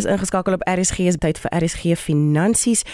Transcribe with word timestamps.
is 0.00 0.08
ingeskakel 0.08 0.56
op 0.56 0.62
RSG 0.64 1.10
se 1.12 1.18
tyd 1.20 1.38
vir 1.42 1.52
RSG 1.60 1.94
Finansies. 2.00 2.84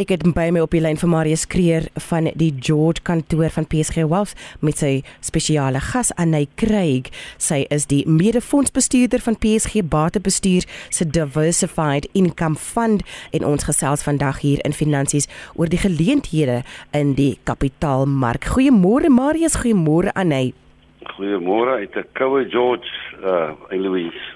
Ek 0.00 0.10
het 0.10 0.24
by 0.34 0.48
my 0.54 0.64
op 0.64 0.74
die 0.74 0.82
lyn 0.82 0.98
vir 0.98 1.10
Marius 1.12 1.44
Kreer 1.50 1.86
van 2.08 2.26
die 2.38 2.50
George 2.58 3.04
kantoor 3.06 3.52
van 3.54 3.68
PSG 3.70 4.02
Wealth 4.10 4.34
met 4.66 4.80
sy 4.82 4.90
spesiale 5.24 5.80
gas 5.92 6.10
Anay 6.18 6.48
Craig. 6.58 7.12
Sy 7.38 7.62
is 7.74 7.86
die 7.90 8.02
mede-fondsbestuurder 8.10 9.22
van 9.22 9.38
PSG 9.42 9.84
Batebestuur 9.86 10.66
se 10.90 11.06
Diversified 11.06 12.08
Income 12.18 12.58
Fund 12.58 13.06
en 13.30 13.46
ons 13.46 13.68
gesels 13.68 14.02
vandag 14.06 14.42
hier 14.42 14.62
in 14.66 14.74
Finansies 14.74 15.30
oor 15.54 15.70
die 15.70 15.82
geleenthede 15.82 16.62
in 16.96 17.14
die 17.18 17.36
kapitaalmark. 17.46 18.50
Goeiemôre 18.56 19.12
Marius, 19.12 19.60
goeiemôre 19.62 20.14
Anay. 20.18 20.54
Goeiemôre 21.14 21.78
uit 21.78 21.94
'n 21.94 22.08
koue 22.18 22.48
George 22.50 22.90
uh 23.22 23.54
Louise 23.70 24.35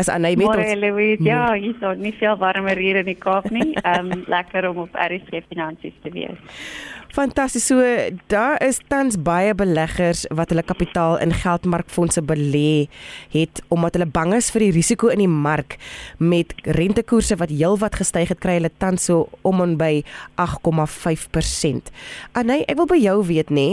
as 0.00 0.08
Anay 0.08 0.36
met 0.40 0.48
ons. 0.48 0.74
Louise, 0.80 1.22
ja, 1.24 1.52
hier 1.52 1.76
is 1.76 2.00
nie 2.00 2.14
veel 2.16 2.38
warmer 2.40 2.78
hier 2.80 3.00
in 3.02 3.10
die 3.10 3.18
Kaap 3.18 3.50
nie. 3.52 3.74
Ehm 3.82 4.12
um, 4.12 4.24
lekker 4.34 4.70
om 4.70 4.86
op 4.86 4.96
RSG 4.96 5.44
Finansies 5.50 5.96
te 6.04 6.12
wees. 6.14 6.40
Fantasties. 7.10 7.66
So 7.66 7.82
daar 8.30 8.60
is 8.62 8.78
tans 8.88 9.16
baie 9.18 9.54
beleggers 9.54 10.24
wat 10.30 10.52
hulle 10.54 10.62
kapitaal 10.62 11.18
in 11.18 11.34
geldmarkfondse 11.34 12.22
belê 12.22 12.86
het 13.34 13.62
omdat 13.68 13.98
hulle 13.98 14.06
bang 14.06 14.34
is 14.38 14.50
vir 14.54 14.68
die 14.68 14.74
risiko 14.78 15.10
in 15.10 15.24
die 15.24 15.30
mark 15.30 15.76
met 16.18 16.54
rentekoerse 16.78 17.36
wat 17.42 17.50
heelwat 17.50 17.98
gestyg 17.98 18.30
het, 18.30 18.42
kry 18.42 18.60
hulle 18.60 18.70
tans 18.78 19.08
so 19.10 19.26
om 19.42 19.62
en 19.64 19.74
by 19.80 20.04
8,5%. 20.38 21.90
Anay, 22.38 22.62
ek 22.70 22.78
wil 22.78 22.90
by 22.94 23.00
jou 23.02 23.18
weet 23.26 23.50
nê, 23.50 23.68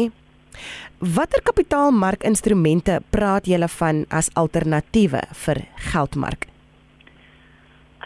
Watter 1.15 1.41
kapitaalmarkinstrumente 1.45 2.99
praat 3.09 3.47
julle 3.47 3.67
van 3.79 4.05
as 4.09 4.29
alternatiewe 4.33 5.21
vir 5.45 5.61
geldmark? 5.91 6.47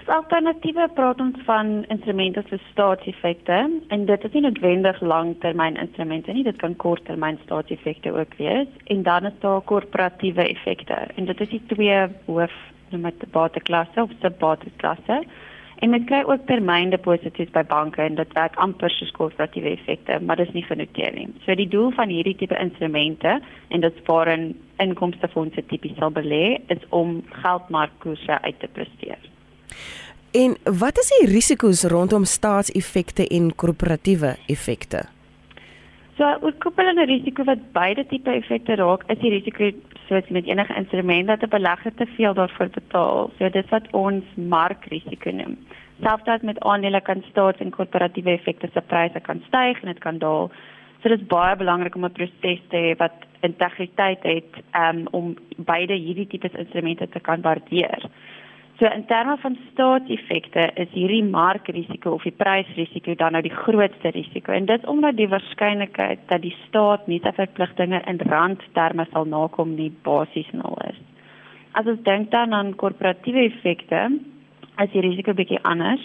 As 0.01 0.07
alternatiewe 0.07 0.87
praat 0.97 1.19
ons 1.21 1.37
van 1.45 1.69
instrumente 1.93 2.41
vir 2.49 2.61
staatseffekte 2.71 3.59
en 3.93 4.05
dit 4.09 4.23
is 4.27 4.34
nie 4.34 4.41
noodwendig 4.48 5.01
langtermyninstrumente 5.01 6.34
nie, 6.34 6.43
dit 6.48 6.57
kan 6.63 6.76
korttermyn 6.76 7.37
staatseffekte 7.43 8.11
ook 8.15 8.34
wees 8.39 8.67
en 8.89 9.04
dan 9.07 9.29
is 9.29 9.37
daar 9.45 9.61
korporatiewe 9.61 10.48
effekte 10.48 10.98
en 11.15 11.29
dit 11.29 11.45
is 11.45 11.54
die 11.54 11.63
twee 11.76 12.01
hoof 12.26 12.57
noem 12.91 13.07
dit 13.11 13.31
bateklasse 13.31 14.04
of 14.04 14.11
subbateklasse. 14.21 15.21
En 15.82 15.90
mens 15.90 16.05
kry 16.05 16.21
ook 16.29 16.43
termyndeposito's 16.46 17.49
by 17.55 17.63
banke 17.65 18.04
en 18.04 18.15
dit 18.20 18.34
werk 18.37 18.57
amper 18.62 18.93
soos 18.93 19.10
korporatiewe 19.15 19.71
effekte, 19.74 20.20
maar 20.21 20.38
dit 20.38 20.51
is 20.51 20.54
nie 20.54 20.65
genoteer 20.68 21.15
nie. 21.15 21.26
So 21.46 21.55
die 21.57 21.65
doel 21.68 21.90
van 21.98 22.13
hierdie 22.13 22.35
tipe 22.38 22.57
instrumente 22.62 23.40
en 23.73 23.82
dit 23.82 24.01
waarin 24.05 24.51
inkomstefondse 24.84 25.63
tipies 25.71 25.98
sal 25.98 26.13
belê, 26.13 26.60
is 26.70 26.84
om 26.90 27.23
geldmarkkoerse 27.41 28.38
uit 28.46 28.60
te 28.62 28.70
presteer. 28.77 29.18
En 30.38 30.54
wat 30.63 31.01
is 31.01 31.10
die 31.18 31.32
risiko's 31.34 31.82
rondom 31.90 32.29
staatseffekte 32.29 33.26
en 33.27 33.49
korporatiewe 33.55 34.35
effekte? 34.54 35.01
So, 36.21 36.29
oorkoepelende 36.45 37.07
risiko 37.10 37.43
wat 37.49 37.71
beide 37.73 38.05
tipe 38.05 38.29
effekte 38.29 38.77
raak, 38.77 39.07
is 39.10 39.18
die 39.23 39.34
risiko 39.34 39.71
soos 40.12 40.29
met 40.29 40.45
enige 40.45 40.76
instrument 40.76 41.27
dat 41.27 41.41
'n 41.41 41.55
belegger 41.57 41.93
te 41.93 42.05
veel 42.05 42.34
daarvoor 42.34 42.70
betaal. 42.70 43.31
So 43.37 43.49
dis 43.49 43.70
wat 43.70 43.87
ons 43.91 44.26
markrisiko 44.35 45.31
noem. 45.31 45.57
Selfs 46.01 46.41
met 46.41 46.59
aandele 46.59 47.01
kan 47.01 47.23
staats- 47.29 47.59
en 47.59 47.70
korporatiewe 47.70 48.29
effekte 48.29 48.70
se 48.73 48.82
pryse 48.82 49.20
kan 49.20 49.41
styg 49.48 49.82
en 49.82 49.87
dit 49.87 49.99
kan 49.99 50.17
daal. 50.17 50.51
So 51.01 51.09
dit 51.09 51.20
is 51.20 51.27
baie 51.27 51.55
belangrik 51.55 51.95
om 51.95 52.05
'n 52.05 52.12
proses 52.12 52.62
te 52.70 52.77
hê 52.77 52.98
wat 52.98 53.17
integriteit 53.39 54.23
het 54.23 54.51
um, 54.76 55.07
om 55.12 55.35
beide 55.57 55.93
hierdie 55.93 56.27
tipe 56.27 56.49
instrumente 56.57 57.09
te 57.09 57.20
kan 57.20 57.41
waardeer. 57.41 58.01
So 58.82 58.87
in 58.90 59.04
terme 59.05 59.35
van 59.37 59.55
staatseffekte 59.71 60.62
is 60.82 60.90
hierdie 60.96 61.21
markrisiko 61.21 62.15
of 62.15 62.24
die 62.26 62.34
prysrisiko 62.34 63.13
dan 63.13 63.35
nou 63.38 63.41
die 63.46 63.54
grootste 63.54 64.09
risiko 64.16 64.56
en 64.57 64.66
dit 64.66 64.88
omdat 64.90 65.19
die 65.19 65.28
waarskynlikheid 65.29 66.23
dat 66.31 66.41
die 66.41 66.56
staat 66.63 67.06
nie 67.06 67.19
sy 67.22 67.29
verpligtinge 67.38 68.00
in 68.09 68.17
randterme 68.31 69.05
sal 69.11 69.29
nakom 69.29 69.75
nie 69.78 69.91
basies 70.07 70.50
nul 70.57 70.81
is. 70.88 70.97
As 71.78 71.85
ons 71.94 72.01
dink 72.09 72.31
dan 72.33 72.57
aan 72.57 72.73
korporatiewe 72.73 73.45
effekte, 73.51 74.01
is 74.81 74.91
die 74.95 75.05
risiko 75.05 75.38
bietjie 75.38 75.61
anders. 75.61 76.01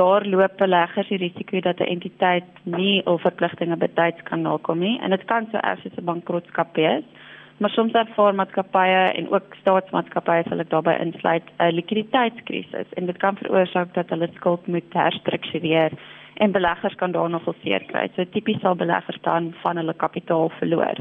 Daar 0.00 0.24
loop 0.24 0.56
beleggers 0.56 1.12
die 1.12 1.20
risiko 1.20 1.60
dat 1.60 1.84
'n 1.84 1.92
entiteit 1.98 2.48
nie 2.64 3.04
al 3.04 3.18
verpligtinge 3.18 3.76
betyds 3.76 4.24
kan 4.24 4.40
nakom 4.40 4.78
nie 4.78 4.96
en 5.02 5.10
dit 5.10 5.24
kan 5.28 5.52
so 5.52 5.60
erg 5.60 5.84
as 5.84 5.98
'n 6.00 6.08
bankrotskap 6.08 6.76
wees 6.80 7.04
maar 7.58 7.70
soms 7.70 7.92
ervaar 7.92 8.34
maatskappye 8.34 9.02
en 9.18 9.30
ook 9.32 9.54
staatsmaatskappye 9.60 10.42
sal 10.48 10.60
dit 10.60 10.70
daarbey 10.70 10.96
insluit 11.04 11.46
'n 11.58 11.76
likwiditeitskrisis 11.78 12.92
en 12.96 13.06
dit 13.06 13.16
kan 13.16 13.36
veroorsaak 13.36 13.94
dat 13.94 14.10
hulle 14.10 14.28
skuld 14.34 14.66
moet 14.66 14.92
herstruktureer 14.92 15.92
en 16.34 16.52
beleggers 16.52 16.94
kan 16.94 17.12
daarna 17.12 17.38
geseer 17.38 17.84
kry. 17.86 18.08
So 18.14 18.24
tipies 18.24 18.60
sal 18.60 18.74
beleggers 18.74 19.20
dan 19.22 19.54
van 19.62 19.76
hulle 19.76 19.94
kapitaal 19.94 20.48
verloor. 20.58 20.96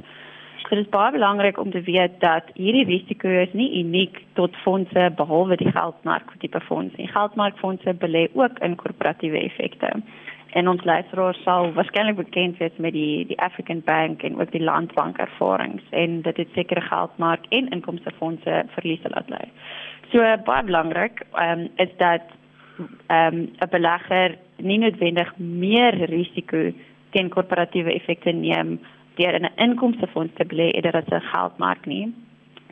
Dit 0.69 0.79
is 0.79 0.89
baie 0.89 1.11
belangrik 1.11 1.57
om 1.57 1.71
te 1.71 1.81
weet 1.81 2.19
dat 2.19 2.43
hierdie 2.53 2.85
risiko 2.85 3.27
is 3.27 3.53
nie 3.53 3.83
uniek 3.83 4.23
tot 4.33 4.55
fondse 4.55 5.11
behalwe 5.15 5.55
die 5.55 5.71
geldmark 5.71 6.31
tipe 6.39 6.59
fondse. 6.59 6.97
Die 6.97 7.07
geldmarkfondse 7.07 7.93
belê 7.93 8.27
ook 8.33 8.59
in 8.59 8.75
korporatiewe 8.75 9.39
effekte 9.39 9.91
en 10.55 10.69
ons 10.71 10.83
luisteraars 10.87 11.41
sal 11.43 11.73
waarskynlik 11.75 12.15
bekend 12.15 12.59
wees 12.63 12.77
met 12.79 12.93
die 12.95 13.25
die 13.27 13.39
African 13.43 13.81
Bank 13.83 14.23
en 14.23 14.39
ook 14.39 14.51
die 14.53 14.63
Landbank 14.63 15.17
ervarings 15.19 15.83
en 15.91 16.21
dit 16.21 16.37
het 16.37 16.55
sekere 16.55 16.81
geldmark 16.81 17.45
en 17.49 17.69
inkomstefondse 17.75 18.63
verliese 18.77 19.11
laat 19.11 19.29
lê. 19.33 19.43
So 20.13 20.23
baie 20.47 20.63
belangrik 20.63 21.25
um, 21.41 21.67
is 21.75 21.91
dat 21.99 22.23
ehm, 23.07 23.35
'n 23.35 23.49
um, 23.59 23.69
belegger 23.69 24.37
nie 24.57 24.79
noodwendig 24.79 25.37
meer 25.37 25.93
risiko 26.09 26.71
teen 27.11 27.29
korporatiewe 27.29 27.93
effekte 27.93 28.31
neem 28.31 28.79
deur 29.15 29.33
in 29.33 29.45
'n 29.45 29.59
inkomstefonds 29.67 30.33
te 30.35 30.45
belê 30.45 30.71
eerder 30.71 30.95
as 30.95 31.11
'n 31.11 31.29
geldmark 31.33 31.85
nie. 31.85 32.13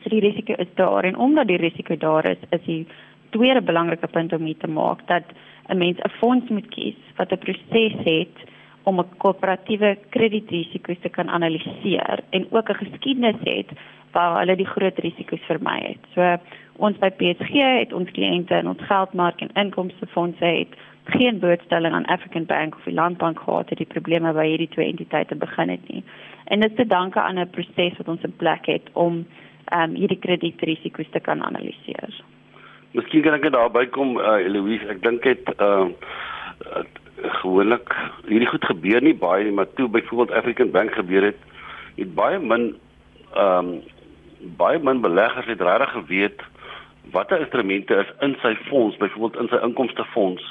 So 0.03 0.09
die 0.09 0.19
risiko 0.19 0.53
is 0.53 0.71
daar 0.75 1.03
en 1.03 1.17
omdat 1.17 1.47
die 1.47 1.57
risiko 1.57 1.95
daar 1.97 2.25
is, 2.25 2.41
is 2.49 2.63
die 2.65 2.87
tweede 3.29 3.61
belangrike 3.61 4.07
punt 4.07 4.33
om 4.33 4.45
hier 4.45 4.57
te 4.57 4.67
maak 4.67 5.07
dat 5.07 5.23
'n 5.69 5.77
mens 5.77 5.97
'n 5.99 6.09
fonds 6.19 6.49
moet 6.49 6.67
kies 6.67 6.99
wat 7.15 7.31
'n 7.31 7.37
proses 7.37 7.95
het 8.03 8.37
om 8.83 8.99
'n 8.99 9.17
korporatiewe 9.17 9.97
kredietrisiko's 10.09 10.99
te 11.01 11.09
kan 11.09 11.29
analiseer 11.29 12.19
en 12.29 12.47
ook 12.51 12.69
'n 12.69 12.81
geskiedenis 12.85 13.41
het 13.43 13.69
waar 14.11 14.39
hulle 14.39 14.55
die 14.55 14.73
groot 14.75 14.99
risiko's 14.99 15.45
vermy 15.49 15.79
het. 15.81 16.03
So 16.13 16.37
ons 16.75 16.97
by 16.97 17.09
PSG 17.09 17.53
het 17.79 17.93
ons 17.93 18.11
kliënte 18.11 18.55
in 18.55 18.67
ons 18.67 18.81
geldmark 18.81 19.41
en 19.41 19.53
inkomstefondse 19.53 20.45
het 20.45 20.73
geen 21.03 21.39
blootstelling 21.39 21.93
aan 21.93 22.05
African 22.05 22.45
Bank 22.45 22.75
of 22.75 22.83
die 22.83 22.93
Landbank 22.93 23.39
gehad 23.39 23.69
het 23.69 23.77
die 23.77 23.87
probleme 23.87 24.33
by 24.33 24.45
hierdie 24.47 24.69
twee 24.69 24.87
entiteite 24.87 25.35
begin 25.35 25.69
het 25.69 25.87
nie. 25.87 26.03
En 26.45 26.59
dit 26.59 26.69
is 26.69 26.75
te 26.75 26.87
danke 26.87 27.21
aan 27.21 27.39
'n 27.39 27.49
proses 27.49 27.97
wat 27.97 28.07
ons 28.07 28.23
in 28.23 28.35
plek 28.35 28.65
het 28.65 28.89
om 28.93 29.25
ehm 29.65 29.89
um, 29.89 29.95
hierdie 29.95 30.19
kredietrisiko's 30.19 31.09
te 31.11 31.19
kan 31.19 31.43
analiseer. 31.43 32.23
Miskien 32.93 33.23
kan 33.25 33.33
ek 33.33 33.49
daarby 33.53 33.87
kom 33.93 34.17
uh, 34.21 34.37
Eloise, 34.45 34.85
ek 34.93 35.01
dink 35.05 35.23
dit 35.25 35.55
uh, 35.57 35.87
uh 36.69 36.83
gewoonlik 37.23 37.87
hierdie 38.27 38.49
goed 38.49 38.65
gebeur 38.67 39.03
nie 39.05 39.13
baie 39.15 39.45
nie, 39.45 39.53
maar 39.55 39.69
toe 39.77 39.85
byvoorbeeld 39.87 40.33
African 40.35 40.71
Bank 40.73 40.91
gebeur 40.97 41.23
het, 41.29 41.37
het 41.95 42.09
baie 42.17 42.39
min 42.39 42.73
ehm 43.33 43.69
um, 43.69 43.69
baie 44.59 44.79
min 44.83 44.99
beleggers 44.99 45.47
het 45.47 45.61
regtig 45.63 45.93
geweet 45.95 46.41
watter 47.15 47.39
instrumente 47.39 47.95
is 47.95 48.09
in 48.25 48.35
sy 48.41 48.51
fonds, 48.67 48.97
byvoorbeeld 48.99 49.39
in 49.39 49.49
sy 49.53 49.61
inkomstefonds 49.63 50.49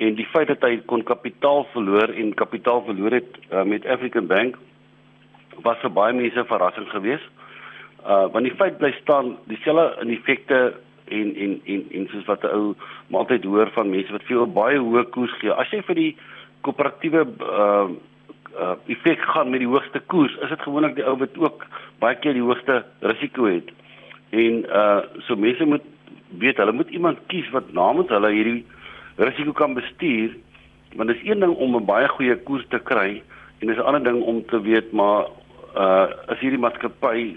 en 0.00 0.16
die 0.16 0.28
feit 0.32 0.48
dat 0.48 0.62
hy 0.64 0.78
kon 0.88 1.02
kapitaal 1.04 1.66
verloor 1.74 2.14
en 2.16 2.32
kapitaal 2.34 2.80
verloor 2.86 3.18
het 3.18 3.38
uh, 3.50 3.66
met 3.68 3.84
African 3.84 4.30
Bank 4.30 4.56
was 5.66 5.80
vir 5.82 5.92
baie 5.92 6.16
mense 6.16 6.40
'n 6.40 6.48
verrassing 6.48 6.88
geweest. 6.88 7.28
Uh 8.00 8.26
want 8.32 8.48
die 8.48 8.56
feit 8.56 8.78
bly 8.78 8.92
staan 9.02 9.36
dieselfde 9.44 10.00
in 10.00 10.16
effekte 10.16 10.60
en 11.10 11.34
en 11.44 11.60
en 11.64 11.86
en 11.98 12.08
soos 12.12 12.24
wat 12.24 12.42
'n 12.44 12.54
ou 12.56 12.74
maar 13.08 13.20
altyd 13.20 13.44
hoor 13.44 13.70
van 13.74 13.90
mense 13.90 14.12
wat 14.12 14.28
veel 14.30 14.46
baie 14.46 14.78
hoë 14.78 15.04
koers 15.10 15.34
gee. 15.40 15.52
As 15.52 15.70
jy 15.70 15.82
vir 15.82 15.94
die 15.94 16.16
koöperatiewe 16.60 17.26
uh 17.40 17.88
uh 18.58 18.74
effek 18.86 19.20
gaan 19.20 19.50
met 19.50 19.60
die 19.60 19.68
hoogste 19.68 20.00
koers, 20.06 20.36
is 20.42 20.48
dit 20.48 20.62
gewoonlik 20.62 20.94
die 20.94 21.06
ou 21.06 21.16
wat 21.18 21.38
ook 21.38 21.66
baie 21.98 22.16
keer 22.18 22.32
die 22.32 22.42
hoogste 22.42 22.84
risiko 23.00 23.44
het. 23.44 23.70
En 24.30 24.64
uh 24.66 25.00
so 25.26 25.36
mense 25.36 25.64
moet 25.64 25.86
weet 26.38 26.56
hulle 26.56 26.72
moet 26.72 26.90
iemand 26.90 27.18
kies 27.26 27.50
wat 27.50 27.72
namens 27.72 28.08
hulle 28.08 28.30
hierdie 28.30 28.64
risiko 29.16 29.52
kan 29.52 29.74
bestuur 29.74 30.36
want 30.96 31.08
dit 31.08 31.16
is 31.16 31.28
een 31.28 31.40
ding 31.40 31.54
om 31.54 31.76
'n 31.76 31.84
baie 31.84 32.08
goeie 32.08 32.36
koers 32.36 32.64
te 32.68 32.78
kry 32.78 33.22
en 33.58 33.66
dis 33.66 33.76
'n 33.76 33.88
ander 33.88 34.04
ding 34.04 34.22
om 34.22 34.44
te 34.46 34.60
weet 34.60 34.92
maar 34.92 35.26
uh 35.76 36.06
as 36.26 36.38
hierdie 36.38 36.58
maatskappy 36.58 37.36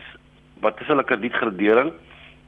wat 0.61 0.81
is 0.81 0.87
hulle 0.87 1.03
kredietgradering 1.03 1.91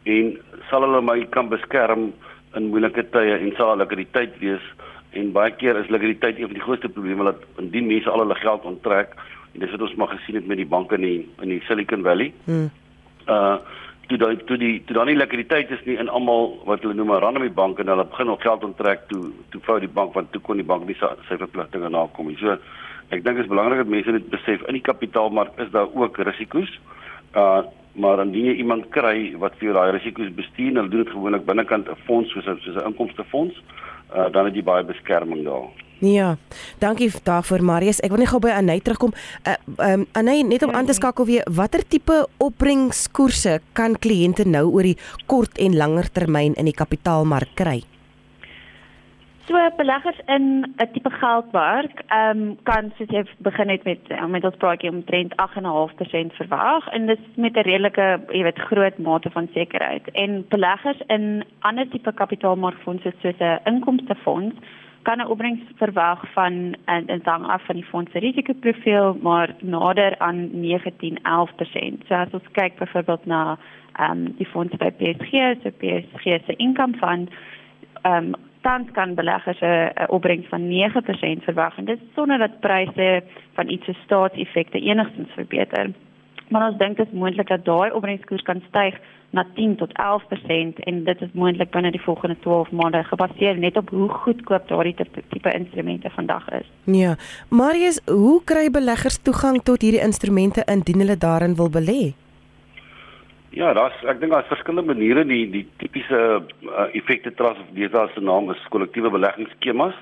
en 0.06 0.36
sal 0.70 0.86
hulle 0.86 1.02
my 1.02 1.20
kan 1.36 1.50
beskerm 1.50 2.12
in 2.56 2.70
moeilike 2.72 3.04
tye 3.14 3.38
en 3.38 3.54
sal 3.58 3.78
likwiditeit 3.82 4.38
wees 4.42 4.66
en 5.20 5.32
baie 5.36 5.54
keer 5.60 5.78
is 5.80 5.90
likwiditeit 5.94 6.40
een 6.40 6.50
van 6.52 6.60
die 6.60 6.66
grootste 6.66 6.90
probleme 6.90 7.30
wat 7.30 7.42
indien 7.62 7.88
mense 7.88 8.10
al 8.12 8.24
hulle 8.24 8.38
geld 8.42 8.68
onttrek 8.72 9.16
en 9.54 9.64
dis 9.64 9.72
wat 9.72 9.86
ons 9.88 9.96
maar 10.00 10.12
gesien 10.14 10.36
het 10.40 10.48
met 10.48 10.60
die 10.60 10.70
banke 10.76 11.00
in 11.00 11.08
die, 11.08 11.20
in 11.42 11.54
die 11.54 11.62
Silicon 11.68 12.04
Valley. 12.04 12.34
Hmm. 12.46 12.70
Uh 13.28 13.58
toe 14.06 14.20
daai 14.22 14.36
toe 14.46 14.58
die 14.62 14.84
toe 14.86 14.94
dan 14.94 15.08
nie 15.10 15.16
likwiditeit 15.18 15.72
is 15.74 15.80
nie 15.88 15.96
in 15.98 16.12
almal 16.14 16.52
wat 16.70 16.84
hulle 16.86 16.94
noem 16.94 17.12
'n 17.16 17.22
randomie 17.24 17.50
bank 17.50 17.80
en 17.80 17.88
hulle 17.90 18.06
begin 18.06 18.30
op 18.30 18.42
geld 18.42 18.64
onttrek 18.64 19.08
toe 19.10 19.32
toe 19.50 19.62
vou 19.66 19.80
die 19.80 19.90
bank 19.90 20.14
want 20.14 20.32
toe 20.32 20.42
kon 20.42 20.62
die 20.62 20.68
bank 20.72 20.86
nie 20.86 20.98
sy, 21.00 21.10
sy 21.28 21.38
verpligtinge 21.38 21.90
nakom 21.90 22.28
nie. 22.28 22.38
So 22.38 22.52
ek 23.10 23.24
dink 23.24 23.38
dit 23.38 23.46
is 23.46 23.50
belangrik 23.50 23.82
dat 23.82 23.88
mense 23.88 24.12
dit 24.12 24.30
besef 24.30 24.62
in 24.68 24.78
die 24.78 24.86
kapitaalmark 24.86 25.58
is 25.58 25.72
daar 25.72 25.90
ook 25.90 26.18
risiko's. 26.18 26.70
Uh 27.34 27.64
maar 27.96 28.20
indien 28.24 28.50
jy 28.50 28.58
iemand 28.60 28.90
kry 28.96 29.32
wat 29.40 29.56
vir 29.60 29.70
jou 29.70 29.78
daai 29.78 29.96
risiko's 29.96 30.34
bestuur, 30.36 30.74
hulle 30.76 30.92
doen 30.92 31.04
dit 31.04 31.14
gewoonlik 31.14 31.46
binnekant 31.46 31.90
'n 31.90 32.04
fonds 32.06 32.32
soos 32.32 32.48
'n 32.48 32.60
soos 32.62 32.76
'n 32.76 32.88
inkomstefonds, 32.92 33.56
uh 34.16 34.30
dan 34.32 34.46
het 34.46 34.56
jy 34.56 34.64
baie 34.64 34.84
beskerming 34.84 35.44
daar. 35.44 35.70
Ja. 36.00 36.38
Dankie 36.80 37.12
daarvoor 37.24 37.64
Marius. 37.64 38.02
Ek 38.04 38.12
wil 38.12 38.20
net 38.20 38.30
gou 38.30 38.40
by 38.40 38.50
Anay 38.50 38.80
terugkom. 38.80 39.14
Uh 39.48 39.94
um 39.94 40.06
Anay 40.12 40.42
net 40.42 40.64
om 40.64 40.72
aan 40.72 40.86
te 40.86 40.94
skakel 40.94 41.26
weer, 41.26 41.44
watter 41.52 41.88
tipe 41.88 42.28
opbrengskoerse 42.38 43.60
kan 43.74 43.96
kliënte 43.96 44.46
nou 44.46 44.70
oor 44.72 44.84
die 44.84 44.98
kort 45.26 45.58
en 45.58 45.78
langer 45.78 46.12
termyn 46.12 46.54
in 46.54 46.66
die 46.66 46.76
kapitaalmark 46.76 47.56
kry? 47.56 47.84
So 49.48 49.54
beleggers 49.78 50.20
in 50.26 50.74
'n 50.78 50.92
tipe 50.94 51.10
geldmark, 51.10 52.02
ehm 52.08 52.30
um, 52.38 52.58
kan 52.64 52.92
soos 52.98 53.10
jy 53.10 53.24
begin 53.38 53.70
het 53.70 53.84
met 53.84 54.00
eh, 54.08 54.26
met 54.26 54.44
ons 54.44 54.56
praatjie 54.58 54.90
omtrent 54.90 55.36
8.5% 55.36 56.34
verwag 56.34 56.88
en 56.88 57.06
dit 57.06 57.20
is 57.20 57.36
met 57.36 57.54
'n 57.54 57.68
redelike, 57.70 58.20
jy 58.32 58.44
weet, 58.44 58.60
groot 58.60 58.98
mate 58.98 59.30
van 59.30 59.48
sekerheid. 59.54 60.10
En 60.12 60.46
beleggers 60.50 61.02
in 61.08 61.44
ander 61.60 61.88
tipe 61.90 62.14
kapitaalmarkfondse 62.14 63.14
soos 63.22 63.40
'n 63.40 63.60
inkomstefonds 63.66 64.56
kan 65.02 65.18
'n 65.18 65.28
opbrengs 65.28 65.62
verwag 65.76 66.32
van 66.34 66.76
en 66.86 67.06
dit 67.06 67.26
hang 67.26 67.46
af 67.46 67.66
van 67.66 67.76
die 67.76 67.90
fonds 67.92 68.12
se 68.12 68.20
risikoprofiel, 68.20 69.18
maar 69.22 69.56
nader 69.60 70.18
aan 70.18 70.50
19-11%. 70.52 72.06
So 72.08 72.14
as 72.14 72.32
ons 72.32 72.52
kyk 72.52 72.78
byvoorbeeld 72.78 73.26
na 73.26 73.58
ehm 73.94 74.12
um, 74.12 74.36
die 74.38 74.48
fonds 74.48 74.76
by 74.76 74.90
PSG, 74.92 75.32
so 75.64 75.70
PSG 75.70 76.24
se 76.46 76.54
income 76.58 76.94
fund, 76.98 77.30
ehm 78.02 78.26
um, 78.26 78.36
tans 78.68 78.92
kan 78.98 79.14
beleggers 79.14 79.62
'n 79.62 80.10
opbrengs 80.18 80.48
van 80.48 80.68
9% 80.68 81.44
verwag 81.44 81.78
en 81.78 81.86
dit 81.86 82.00
sonder 82.16 82.38
dat 82.38 82.60
pryse 82.60 83.24
van 83.54 83.70
iets 83.70 83.86
se 83.86 83.94
staatseffekte 84.04 84.80
enigstens 84.80 85.32
verbeter. 85.40 85.86
Maar 86.50 86.68
ons 86.70 86.78
dink 86.78 86.98
dit 86.98 87.08
is 87.08 87.20
moontlik 87.20 87.48
dat 87.48 87.66
daai 87.66 87.92
opbrengskoers 87.92 88.42
kan 88.42 88.62
styg 88.68 88.96
na 89.30 89.46
10 89.54 89.76
tot 89.76 89.92
11% 89.92 90.80
en 90.90 91.04
dit 91.04 91.22
is 91.22 91.34
moontlik 91.34 91.72
binne 91.72 91.92
die 91.92 92.02
volgende 92.02 92.40
12 92.40 92.72
maande 92.72 93.04
gebaseer 93.04 93.58
net 93.58 93.78
op 93.78 93.90
hoe 93.90 94.10
goedkoop 94.10 94.68
daardie 94.68 94.96
tipe 95.30 95.52
instrumente 95.52 96.10
vandag 96.10 96.50
is. 96.50 96.68
Ja, 96.84 97.16
Marius, 97.50 98.02
hoe 98.06 98.42
kry 98.44 98.70
beleggers 98.70 99.18
toegang 99.18 99.64
tot 99.64 99.82
hierdie 99.82 100.02
instrumente 100.02 100.64
indien 100.66 101.00
hulle 101.00 101.18
daarin 101.18 101.56
wil 101.56 101.70
belê? 101.70 102.25
Ja, 103.56 103.70
daar's 103.72 103.96
ek 104.04 104.18
dink 104.20 104.34
daar's 104.36 104.50
verskillende 104.52 104.92
maniere 104.92 105.22
die 105.24 105.46
die 105.48 105.64
tipiese 105.80 106.18
uh, 106.44 106.88
effekte 106.92 107.32
trust 107.40 107.62
of 107.64 107.70
die 107.78 107.88
daar 107.88 108.10
se 108.12 108.20
naam 108.20 108.50
is 108.52 108.64
kollektiewe 108.74 109.08
beleggingsskemas. 109.14 109.96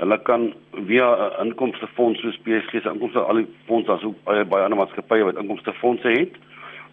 Hulle 0.00 0.18
kan 0.26 0.48
via 0.88 1.06
'n 1.14 1.20
uh, 1.26 1.44
inkomstefonds 1.44 2.20
soos 2.20 2.38
PSG 2.42 2.82
se 2.82 2.90
inkomste 2.90 3.22
al 3.22 3.38
die 3.38 3.46
fondse 3.68 3.92
asook 3.92 4.16
baie 4.24 4.42
baie 4.44 4.64
ander 4.64 4.80
maatskappye 4.80 5.28
wat 5.28 5.38
inkomstefondse 5.38 6.16
het 6.16 6.34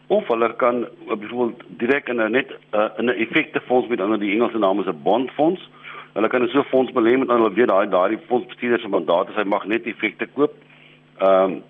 of 0.07 0.27
hulle 0.27 0.51
kan 0.61 0.85
uh, 0.85 1.15
byvoorbeeld 1.15 1.65
direk 1.81 2.13
in 2.13 2.21
'n 2.21 2.31
net 2.31 2.53
uh, 2.73 2.89
in 2.97 3.09
'n 3.09 3.17
effektefonds 3.25 3.87
met 3.87 4.01
ander 4.01 4.19
die 4.19 4.31
Engelse 4.37 4.57
naam 4.57 4.79
is 4.79 4.85
'n 4.85 5.01
bondfonds. 5.03 5.69
Hulle 6.13 6.29
kan 6.29 6.47
so 6.47 6.59
'n 6.59 6.69
fonds 6.69 6.91
belê 6.91 7.17
met 7.17 7.27
hulle 7.27 7.53
weet 7.53 7.73
daai 7.73 7.89
daai 7.89 8.19
fondsbestuurder 8.27 8.79
se 8.79 8.87
mandaat 8.87 9.29
is 9.29 9.35
hy 9.35 9.49
mag 9.49 9.65
net 9.65 9.85
effekte 9.85 10.27
koop. 10.27 10.53
Ehm 11.17 11.43
um, 11.43 11.63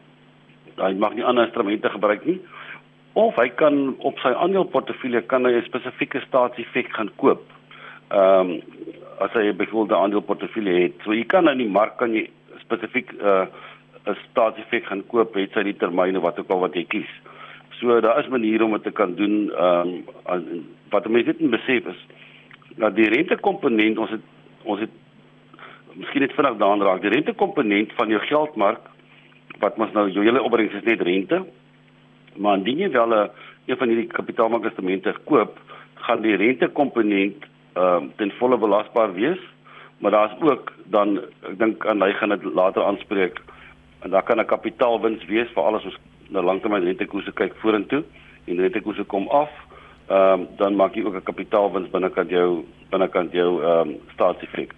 hy 0.77 0.93
mag 0.93 1.13
nie 1.13 1.23
ander 1.23 1.43
instrumente 1.43 1.89
gebruik 1.89 2.25
nie 2.25 2.39
of 3.17 3.35
hy 3.41 3.47
kan 3.57 3.95
op 4.05 4.19
sy 4.21 4.29
aandeleportefeulje 4.29 5.23
kan 5.31 5.45
hy 5.45 5.55
'n 5.57 5.65
spesifieke 5.65 6.21
staatseffek 6.27 6.91
gaan 6.93 7.09
koop. 7.17 7.41
Ehm 8.13 8.51
um, 8.51 8.61
as 9.25 9.33
hy 9.33 9.51
byvoorbeeld 9.51 9.97
'n 9.97 10.03
aandeleportefeulje 10.03 10.81
het, 10.81 10.93
so 11.03 11.13
jy 11.13 11.25
kan 11.25 11.49
in 11.49 11.57
die 11.57 11.73
mark 11.79 11.97
kan 11.97 12.13
jy 12.13 12.29
spesifiek 12.61 13.11
'n 13.13 13.25
uh, 13.25 13.45
'n 14.05 14.17
staatseffek 14.29 14.85
gaan 14.85 15.03
koop 15.07 15.33
het 15.33 15.51
sy 15.53 15.63
die 15.63 15.77
termyne 15.77 16.19
wat 16.19 16.39
ook 16.39 16.49
al 16.49 16.59
wat 16.59 16.75
jy 16.75 16.85
kies. 16.85 17.11
So 17.79 18.01
daar 18.01 18.19
is 18.19 18.27
maniere 18.27 18.65
om 18.65 18.71
dit 18.71 18.83
te 18.83 18.91
kan 18.91 19.15
doen. 19.15 19.51
Ehm 19.51 20.03
um, 20.29 20.65
wat 20.89 21.07
mense 21.09 21.33
dit 21.33 21.49
besef 21.49 21.85
is 21.85 22.01
dat 22.77 22.95
die 22.95 23.09
rentekomponent 23.09 23.97
ons 23.97 24.09
het 24.09 24.25
ons 24.63 24.79
het 24.79 24.93
miskien 25.93 26.21
net 26.21 26.33
vinnig 26.33 26.57
daaraan 26.57 26.81
raak. 26.81 27.01
Die 27.01 27.09
rentekomponent 27.09 27.93
van 27.93 28.09
jou 28.09 28.21
geldmark 28.21 28.81
wat 29.59 29.77
mos 29.77 29.91
nou 29.91 30.09
jou 30.09 30.23
hele 30.23 30.43
opbrengs 30.43 30.73
is 30.73 30.83
net 30.83 31.01
rente 31.01 31.45
maar 32.37 32.57
indien 32.57 32.77
jy 32.77 32.89
wel 32.91 33.13
'n 33.13 33.29
een 33.65 33.77
van 33.77 33.87
hierdie 33.87 34.07
kapitaalmarkinstrumente 34.07 35.15
koop, 35.23 35.59
gaan 35.95 36.21
die 36.21 36.35
rentekomponent 36.35 37.45
ehm 37.73 38.03
uh, 38.03 38.09
ten 38.15 38.31
volle 38.39 38.57
belasbaar 38.57 39.13
wees, 39.13 39.39
maar 39.97 40.11
daar's 40.11 40.41
ook 40.41 40.73
dan 40.85 41.19
ek 41.41 41.57
dink 41.57 41.85
aan 41.85 42.01
hy 42.01 42.13
gaan 42.13 42.29
dit 42.29 42.43
later 42.43 42.83
aanspreek 42.83 43.41
en 44.01 44.09
daar 44.09 44.23
kan 44.23 44.39
'n 44.39 44.45
kapitaalwins 44.45 45.25
wees 45.25 45.49
vir 45.53 45.63
alles 45.63 45.85
ons 45.85 45.97
na 46.29 46.41
langtermyn 46.41 46.83
rentekoerse 46.83 47.31
kyk 47.31 47.55
vorentoe 47.55 48.03
en 48.45 48.59
rentekoerse 48.59 49.03
kom 49.03 49.27
af, 49.27 49.49
ehm 50.07 50.39
um, 50.39 50.47
dan 50.57 50.75
maak 50.75 50.95
jy 50.95 51.03
ook 51.03 51.15
'n 51.15 51.23
kapitaalwins 51.23 51.89
binnekant 51.89 52.29
jou 52.29 52.63
binnekant 52.89 53.31
jou 53.31 53.63
ehm 53.63 53.89
um, 53.89 53.95
staatseffek. 54.13 54.73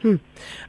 Hm. 0.00 0.18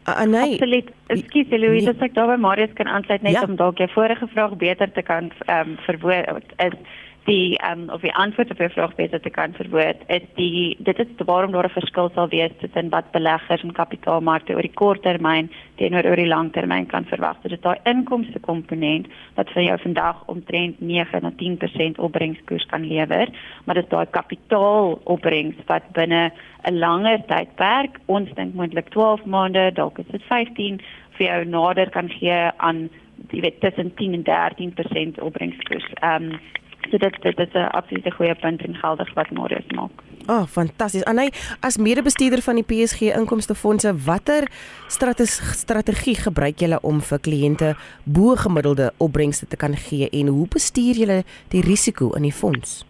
Anai. 0.03 0.53
Absoluut. 0.53 0.89
Ekskuus, 1.07 1.49
Louise, 1.49 1.85
nee. 1.85 1.93
as 1.93 2.01
ek 2.07 2.15
daar 2.15 2.31
by 2.31 2.39
Marius 2.41 2.73
kan 2.77 2.87
aansluit 2.87 3.21
net 3.21 3.37
ja. 3.37 3.43
om 3.45 3.55
dalk 3.59 3.77
jou 3.77 3.89
vorige 3.93 4.27
vraag 4.33 4.55
beter 4.57 4.91
te 4.91 5.01
kan 5.05 5.31
ehm 5.45 5.75
um, 5.75 5.77
verwoord 5.85 6.57
is 6.57 6.77
die 7.25 7.57
ehm 7.57 7.79
um, 7.79 7.89
of 7.93 8.01
die 8.01 8.13
antwoord 8.15 8.51
op 8.51 8.57
jou 8.57 8.69
vraag 8.69 8.95
beter 8.95 9.21
te 9.21 9.29
kan 9.29 9.53
verwoord 9.53 10.03
is 10.07 10.23
die 10.35 10.77
dit 10.79 10.99
is 10.99 11.07
waarom 11.25 11.51
daar 11.51 11.65
'n 11.65 11.79
verskil 11.79 12.09
sal 12.13 12.29
wees 12.29 12.51
tussen 12.59 12.89
wat 12.89 13.11
beleggers 13.11 13.63
en 13.63 13.71
kapitaalmarkte 13.71 14.53
oor 14.53 14.61
die 14.61 14.79
kort 14.81 15.01
termyn 15.01 15.49
teenoor 15.75 16.05
oor 16.05 16.15
die 16.15 16.27
lang 16.27 16.51
termyn 16.51 16.85
kan 16.85 17.05
verwag. 17.05 17.41
Dit 17.41 17.51
is 17.51 17.61
daai 17.61 17.77
inkomste 17.83 18.39
komponent 18.39 19.07
wat 19.35 19.49
vir 19.49 19.63
jou 19.63 19.77
vandag 19.77 20.23
omtrent 20.25 20.81
9 20.81 21.21
na 21.21 21.31
10% 21.31 21.99
opbrengskoers 21.99 22.65
kan 22.65 22.87
lewer, 22.87 23.27
maar 23.65 23.75
dit 23.75 23.89
daai 23.89 24.05
kapitaalopbrengs 24.05 25.55
wat 25.65 25.83
binne 25.91 26.31
'n 26.63 26.79
langer 26.79 27.25
tydperk, 27.27 27.99
ons 28.05 28.29
dink 28.33 28.53
moontlik 28.53 28.89
12 28.89 29.25
maande, 29.25 29.71
dalk 29.73 29.99
is 29.99 30.07
dit 30.11 30.23
15 30.23 30.81
vir 31.17 31.27
jou 31.27 31.45
nader 31.45 31.89
kan 31.89 32.09
gee 32.09 32.51
aan 32.57 32.89
jy 33.29 33.41
weet 33.41 33.59
tussen 33.59 33.93
10 33.95 34.13
en 34.13 34.23
13% 34.23 35.21
opbrengskoers. 35.21 35.87
Ehm 36.01 36.23
um, 36.23 36.39
So 36.87 36.97
dit 36.97 37.15
dit 37.21 37.39
is 37.39 37.53
'n 37.53 37.69
absolute 37.71 38.11
goeie 38.11 38.35
punt 38.35 38.61
en 38.61 38.75
geldig 38.75 39.13
wat 39.13 39.31
Marius 39.31 39.67
maak. 39.75 39.91
Ah, 40.25 40.41
oh, 40.41 40.47
fantasties. 40.47 41.03
Anay, 41.03 41.31
as 41.59 41.77
mede-bestuurder 41.77 42.41
van 42.41 42.55
die 42.55 42.63
PSG 42.63 43.01
Inkomstefondse, 43.01 43.95
watter 44.05 44.47
strategie 44.87 46.15
gebruik 46.15 46.59
julle 46.59 46.79
om 46.81 47.01
vir 47.01 47.19
kliënte 47.19 47.75
bo 48.03 48.35
gemiddelde 48.35 48.93
opbrengste 48.97 49.47
te 49.47 49.55
kan 49.55 49.75
gee 49.75 50.09
en 50.09 50.27
hoe 50.27 50.47
bestuur 50.47 50.95
julle 50.95 51.23
die 51.49 51.61
risiko 51.61 52.11
in 52.13 52.21
die 52.21 52.33
fonds? 52.33 52.88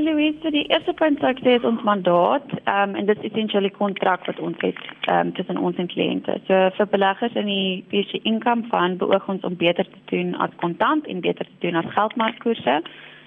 Louise, 0.00 0.50
die 0.50 0.66
eerste 0.70 0.92
punt 0.94 1.18
sou 1.18 1.26
ek 1.32 1.40
sê 1.42 1.56
is 1.58 1.64
ons 1.66 1.80
mandaat, 1.82 2.52
um, 2.70 2.92
en 2.94 3.06
dit 3.08 3.18
is 3.18 3.32
essensieel 3.32 3.66
kontrak 3.74 4.28
wat 4.28 4.38
ons 4.38 4.60
het 4.62 4.78
um, 5.10 5.32
tussen 5.34 5.58
ons 5.58 5.80
en 5.82 5.88
kliënte. 5.90 6.36
So 6.46 6.68
vir 6.76 6.88
beleggers 6.92 7.34
in 7.40 7.50
die 7.50 7.82
PSG 7.90 8.20
Income 8.22 8.68
Fund 8.70 9.00
beoog 9.02 9.26
ons 9.34 9.46
om 9.48 9.56
beter 9.58 9.88
te 9.90 10.04
doen 10.12 10.36
as 10.38 10.54
kontant 10.62 11.08
en 11.10 11.24
beter 11.24 11.50
te 11.50 11.58
doen 11.66 11.80
as 11.82 11.90
geldmarkkoerse. 11.96 12.76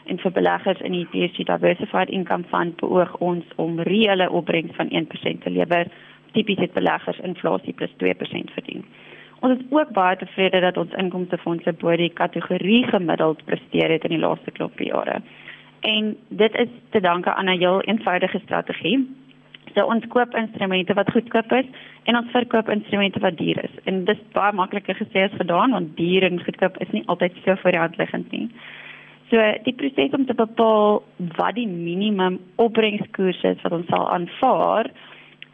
En 0.08 0.24
vir 0.24 0.36
beleggers 0.40 0.80
in 0.88 0.96
die 0.96 1.04
PSG 1.12 1.44
Diversified 1.52 2.16
Income 2.16 2.48
Fund 2.54 2.80
beoog 2.80 3.18
ons 3.20 3.52
om 3.60 3.84
reële 3.92 4.32
opbrengs 4.32 4.80
van 4.80 4.96
1% 4.96 5.44
te 5.44 5.52
lewer. 5.52 5.92
Tipies 6.32 6.64
het 6.64 6.80
beleggers 6.80 7.20
inflasie 7.20 7.76
plus 7.76 7.92
2% 8.00 8.56
verdien. 8.56 8.88
Ons 9.44 9.60
is 9.60 9.68
ook 9.76 9.92
baie 9.92 10.16
tevrede 10.24 10.64
dat 10.64 10.80
ons 10.80 10.96
inkomstefondse 11.04 11.76
bo 11.84 12.00
die 12.00 12.14
kategorie 12.16 12.86
gemiddeld 12.88 13.44
presteer 13.44 13.92
het 13.92 14.08
in 14.08 14.16
die 14.16 14.24
laaste 14.24 14.56
klop 14.56 14.80
jare 14.80 15.20
en 15.82 16.18
dit 16.28 16.56
is 16.56 16.70
te 16.90 17.00
danke 17.00 17.34
aan 17.34 17.50
'n 17.50 17.60
heel 17.60 17.82
eenvoudige 17.82 18.40
strategie. 18.44 19.00
So 19.76 19.86
ons 19.86 20.08
koop 20.08 20.36
instrumente 20.36 20.94
wat 20.94 21.12
goedkoop 21.12 21.52
is 21.52 21.66
en 22.04 22.18
ons 22.18 22.32
verkoop 22.32 22.70
instrumente 22.70 23.20
wat 23.20 23.38
duur 23.38 23.64
is. 23.64 23.76
En 23.84 24.06
dit 24.06 24.18
is 24.18 24.32
baie 24.36 24.54
makliker 24.54 24.96
gesê 24.96 25.24
as 25.28 25.38
gedaan 25.40 25.72
want 25.72 25.98
duur 25.98 26.24
en 26.24 26.44
goedkoop 26.44 26.78
is 26.78 26.92
nie 26.92 27.04
altyd 27.06 27.34
so 27.46 27.56
voor 27.56 27.72
die 27.72 27.80
hand 27.80 27.98
liggend 27.98 28.32
nie. 28.32 28.50
So 29.30 29.40
die 29.64 29.74
proses 29.74 30.12
om 30.12 30.26
te 30.26 30.34
bepaal 30.34 31.04
wat 31.38 31.56
die 31.56 31.68
minimum 31.68 32.40
opbrengskoers 32.56 33.44
is 33.44 33.62
wat 33.62 33.72
ons 33.72 33.88
sal 33.88 34.10
aanvaar 34.12 34.92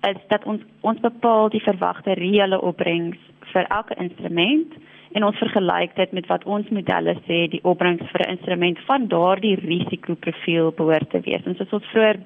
is 0.09 0.21
dat 0.27 0.45
ons 0.45 0.61
ons 0.81 0.99
bepaal 0.99 1.49
die 1.49 1.61
verwagte 1.61 2.13
reële 2.17 2.61
opbrengs 2.61 3.17
vir 3.53 3.69
elke 3.69 3.95
instrument 4.01 4.73
en 5.11 5.23
ons 5.23 5.37
vergelyk 5.37 5.95
dit 5.95 6.11
met 6.11 6.27
wat 6.27 6.43
ons 6.43 6.69
modelle 6.69 7.15
sê 7.27 7.47
die 7.51 7.63
opbrengs 7.63 8.11
vir 8.11 8.21
'n 8.25 8.35
instrument 8.35 8.79
van 8.85 9.07
daardie 9.07 9.55
risikoprofiel 9.55 10.71
behoort 10.71 11.09
te 11.09 11.19
wees. 11.19 11.45
En 11.45 11.55
soos 11.55 11.73
ons 11.73 11.91
vroeër 11.91 12.17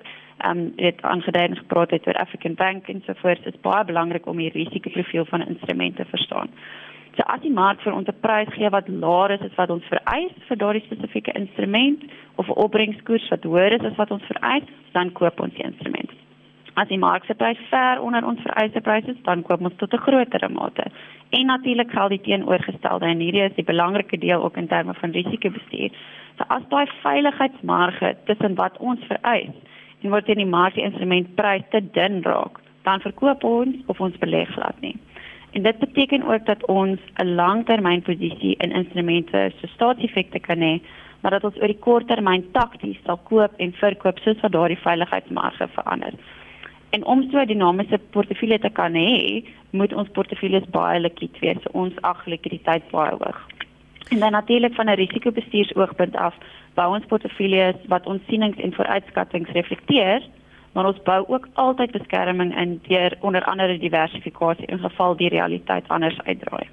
ehm 0.42 0.58
um, 0.58 0.74
het 0.76 1.02
aangedui 1.02 1.44
en 1.44 1.58
gepraat 1.58 1.92
het 1.92 2.08
oor 2.08 2.18
African 2.18 2.56
Bank 2.56 2.88
en 2.88 3.02
so 3.06 3.14
voort, 3.14 3.46
is 3.46 3.62
baie 3.62 3.86
belangrik 3.86 4.26
om 4.26 4.38
die 4.38 4.50
risikoprofiel 4.50 5.26
van 5.26 5.42
'n 5.42 5.48
instrument 5.54 5.96
te 5.96 6.06
verstaan. 6.06 6.50
So 7.16 7.22
as 7.28 7.42
die 7.42 7.52
mark 7.52 7.82
vir 7.82 7.94
ons 7.94 8.08
'n 8.08 8.20
prys 8.22 8.54
gee 8.56 8.70
wat 8.70 8.88
laer 8.88 9.32
is 9.32 9.42
as 9.42 9.56
wat 9.56 9.70
ons 9.70 9.86
vereis 9.86 10.32
vir 10.48 10.58
daardie 10.58 10.86
spesifieke 10.86 11.32
instrument 11.32 12.04
of 12.36 12.48
'n 12.48 12.60
opbrengskoers 12.66 13.30
wat 13.30 13.44
hoër 13.44 13.72
is 13.72 13.86
as 13.92 13.96
wat 13.96 14.12
ons 14.12 14.24
vereis, 14.24 14.64
dan 14.92 15.12
koop 15.12 15.40
ons 15.40 15.54
die 15.54 15.64
instrument. 15.64 16.12
As 16.82 16.90
die 16.90 16.98
mark 16.98 17.28
se 17.28 17.36
prys 17.38 17.60
ver 17.70 18.00
onder 18.02 18.26
ons 18.26 18.42
vereiste 18.42 18.82
pryse 18.82 19.12
is, 19.14 19.18
dan 19.28 19.44
koop 19.46 19.62
ons 19.68 19.76
tot 19.78 19.94
'n 19.94 20.06
groter 20.06 20.52
mate. 20.52 20.86
En 21.30 21.46
natuurlik 21.46 21.92
geld 21.92 22.10
die 22.10 22.22
teenoorgestelde 22.22 23.06
en 23.06 23.20
hierdie 23.20 23.44
is 23.50 23.56
die 23.56 23.70
belangrike 23.74 24.18
deel 24.18 24.44
ook 24.44 24.58
in 24.58 24.68
terme 24.68 24.94
van 24.94 25.12
risikobestuur. 25.12 25.92
So 26.38 26.44
as 26.48 26.64
daai 26.70 26.88
veiligheidsmarge 27.04 28.16
tussen 28.26 28.56
wat 28.56 28.78
ons 28.78 29.00
vereis 29.12 29.54
en 30.02 30.10
wat 30.10 30.28
in 30.28 30.42
die 30.42 30.54
mark 30.58 30.74
die 30.74 30.84
instrument 30.84 31.36
prys 31.36 31.64
te 31.70 31.82
dun 31.92 32.22
raak, 32.24 32.60
dan 32.84 33.00
verkoop 33.00 33.44
ons 33.44 33.76
of 33.86 34.00
ons 34.00 34.18
beleg 34.18 34.50
glad 34.50 34.82
nie. 34.82 34.98
En 35.52 35.64
dit 35.64 35.80
beteken 35.80 36.24
ook 36.24 36.46
dat 36.46 36.66
ons 36.66 37.00
'n 37.16 37.36
langtermynposisie 37.36 38.56
in 38.58 38.72
instrumente 38.72 39.52
so 39.60 39.68
staatseffekte 39.68 40.40
kan 40.40 40.60
hê, 40.60 40.82
maar 41.22 41.32
dat 41.32 41.44
ons 41.44 41.58
oor 41.62 41.68
die 41.68 41.80
korttermyn 41.80 42.52
takties 42.52 42.98
sal 43.06 43.18
koop 43.18 43.52
en 43.58 43.74
verkoop 43.74 44.20
soos 44.20 44.40
wat 44.42 44.52
daardie 44.52 44.84
veiligheidsmarge 44.88 45.68
verander. 45.68 46.14
En 46.92 47.06
om 47.06 47.24
so 47.30 47.38
'n 47.40 47.48
dinamiese 47.48 47.98
portefeulje 48.10 48.60
te 48.60 48.70
kan 48.70 48.94
hê, 48.94 49.46
moet 49.70 49.94
ons 49.94 50.10
portefeuilles 50.18 50.70
baie 50.70 51.00
likwid 51.00 51.40
wees. 51.40 51.62
So 51.64 51.70
ons 51.72 51.94
ag 52.02 52.26
likwiditeit 52.26 52.84
baie 52.92 53.12
hoog. 53.12 53.40
En 54.10 54.20
dan 54.20 54.32
natuurlik 54.32 54.74
van 54.74 54.90
'n 54.90 55.00
risikobestuursoogpunt 55.04 56.16
af, 56.16 56.36
bou 56.74 56.96
ons 56.96 57.06
portefeuilles 57.06 57.76
wat 57.88 58.06
ons 58.06 58.22
sienings 58.28 58.58
en 58.58 58.74
vooruitskattinge 58.74 59.52
reflekteer, 59.52 60.22
maar 60.72 60.86
ons 60.86 61.02
bou 61.04 61.24
ook 61.28 61.48
altyd 61.54 61.92
beskerming 61.92 62.58
in 62.58 62.80
deur 62.88 63.18
onder 63.20 63.44
andere 63.44 63.78
diversifikasie 63.78 64.66
in 64.66 64.80
geval 64.80 65.16
die 65.16 65.30
realiteit 65.30 65.88
anders 65.88 66.22
uitdraai. 66.24 66.68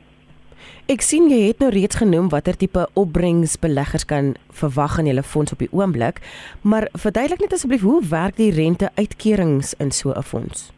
Ek 0.88 1.03
sien 1.05 1.29
jy 1.31 1.49
het 1.49 1.59
nou 1.59 1.71
reeds 1.71 1.97
genoem 1.97 2.29
watter 2.29 2.57
tipe 2.57 2.87
opbrengsbeleggers 2.95 4.05
kan 4.05 4.35
verwag 4.50 4.99
in 4.99 5.07
julle 5.07 5.23
fonds 5.23 5.53
op 5.53 5.59
die 5.59 5.73
oomblik, 5.73 6.21
maar 6.62 6.88
verduidelik 6.93 7.41
net 7.41 7.53
asseblief 7.53 7.83
hoe 7.83 8.00
werk 8.09 8.37
die 8.37 8.50
rente-uitkerings 8.50 9.75
in 9.79 9.91
so 9.91 10.12
'n 10.12 10.23
fonds? 10.23 10.73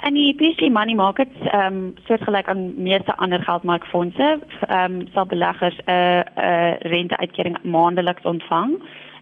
En 0.00 0.14
die 0.14 0.34
PC 0.34 0.70
money 0.72 0.94
markets 0.94 1.36
ehm 1.52 1.74
um, 1.74 1.94
soortgelyk 2.06 2.48
aan 2.48 2.82
meeste 2.82 3.16
ander 3.16 3.42
geldmarkfondse, 3.42 4.38
ehm 4.68 5.00
um, 5.00 5.08
sal 5.12 5.26
beleggers 5.26 5.76
'n 5.76 5.90
uh, 5.90 6.22
uh, 6.36 6.72
rente-uitkering 6.92 7.56
maandeliks 7.62 8.22
ontvang 8.22 8.70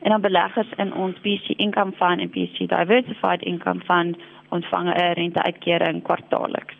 en 0.03 0.11
dan 0.11 0.21
beleggers 0.21 0.71
in 0.77 0.95
ons 0.95 1.19
PC 1.19 1.47
Income 1.57 1.93
Fund 1.93 2.21
en 2.21 2.31
PC 2.31 2.57
Diversified 2.69 3.43
Income 3.43 3.81
Fund 3.81 4.17
ontvang 4.49 4.87
'n 4.89 5.13
rente-uitkering 5.13 6.03
kwartaalliks. 6.03 6.78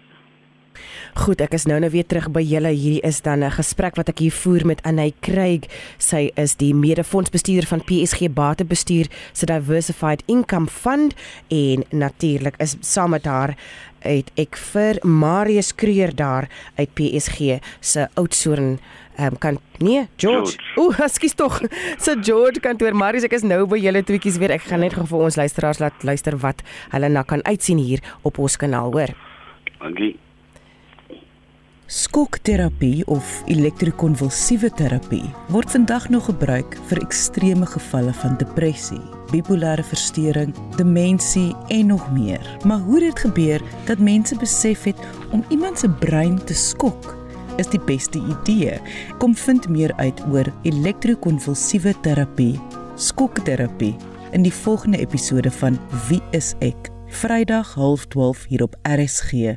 Goed, 1.15 1.41
ek 1.41 1.55
is 1.57 1.67
nou 1.67 1.79
nou 1.81 1.91
weer 1.91 2.07
terug 2.07 2.31
by 2.31 2.43
julle. 2.43 2.71
Hierdie 2.75 3.03
is 3.07 3.21
dan 3.21 3.45
'n 3.45 3.51
gesprek 3.51 3.97
wat 3.97 4.09
ek 4.09 4.19
hier 4.19 4.33
voer 4.33 4.67
met 4.67 4.83
Anay 4.83 5.13
Craig. 5.21 5.69
Sy 5.99 6.31
is 6.37 6.57
die 6.57 6.75
mede-fondsbestuurder 6.75 7.67
van 7.67 7.85
PSG 7.85 8.29
Batebestuur 8.31 9.07
se 9.33 9.47
Diversified 9.47 10.23
Income 10.27 10.67
Fund 10.67 11.15
en 11.49 11.85
natuurlik 11.91 12.55
is 12.59 12.77
saam 12.81 13.11
met 13.11 13.25
haar 13.25 13.57
het 14.05 14.31
ek 14.39 14.57
vir 14.73 14.99
Marius 15.03 15.73
Kreer 15.75 16.15
daar 16.15 16.49
uit 16.77 16.95
PSG 16.95 17.59
se 17.81 18.09
Oudtshoorn 18.15 18.79
ehm 19.19 19.33
um, 19.33 19.39
kan 19.39 19.59
nee 19.79 20.07
George. 20.17 20.57
Ooh, 20.77 21.01
ekskuus 21.07 21.35
tog. 21.35 21.59
So 21.99 22.15
George 22.23 22.61
kantoor 22.61 22.95
Marius, 22.95 23.27
ek 23.27 23.35
is 23.41 23.43
nou 23.43 23.65
by 23.67 23.81
julle 23.83 24.05
tweeetjies 24.07 24.39
weer. 24.39 24.55
Ek 24.55 24.69
gaan 24.71 24.85
net 24.87 24.95
gou 24.95 25.07
vir 25.11 25.27
ons 25.27 25.41
luisteraars 25.41 25.83
laat 25.83 26.07
luister 26.07 26.39
wat 26.39 26.63
hulle 26.95 27.11
na 27.11 27.27
kan 27.27 27.43
uitsien 27.43 27.83
hier 27.83 28.05
op 28.23 28.39
ons 28.39 28.57
kanaal, 28.57 28.95
hoor. 28.95 29.15
Dankie. 29.83 30.15
Skokterapie 31.89 33.01
of 33.09 33.25
elektrokonvulsiewe 33.49 34.69
terapie 34.77 35.31
word 35.49 35.71
vandag 35.73 36.11
nog 36.13 36.27
gebruik 36.29 36.75
vir 36.91 36.99
ekstreme 37.01 37.65
gevalle 37.65 38.13
van 38.21 38.35
depressie, 38.37 39.01
bipolêre 39.31 39.81
verstoring, 39.89 40.51
demensie 40.77 41.55
en 41.73 41.89
nog 41.89 42.05
meer. 42.13 42.45
Maar 42.69 42.83
hoe 42.85 43.01
dit 43.01 43.23
gebeur 43.25 43.65
dat 43.89 44.03
mense 44.05 44.37
besef 44.37 44.85
het 44.85 45.01
om 45.33 45.41
iemand 45.49 45.81
se 45.81 45.89
brein 45.89 46.37
te 46.45 46.53
skok 46.53 47.09
is 47.57 47.73
die 47.73 47.81
beste 47.81 48.21
idee. 48.21 48.77
Kom 49.17 49.33
vind 49.33 49.71
meer 49.73 49.95
uit 49.97 50.21
oor 50.29 50.53
elektrokonvulsiewe 50.69 51.95
terapie, 52.05 52.61
skokterapie 53.01 53.95
in 54.37 54.45
die 54.45 54.53
volgende 54.53 55.01
episode 55.01 55.49
van 55.51 55.81
Wie 56.11 56.21
is 56.37 56.53
ek? 56.61 56.93
Vrydag 57.09 57.73
12:30 57.81 58.45
hier 58.53 58.63
op 58.69 58.77
RSG. 58.85 59.57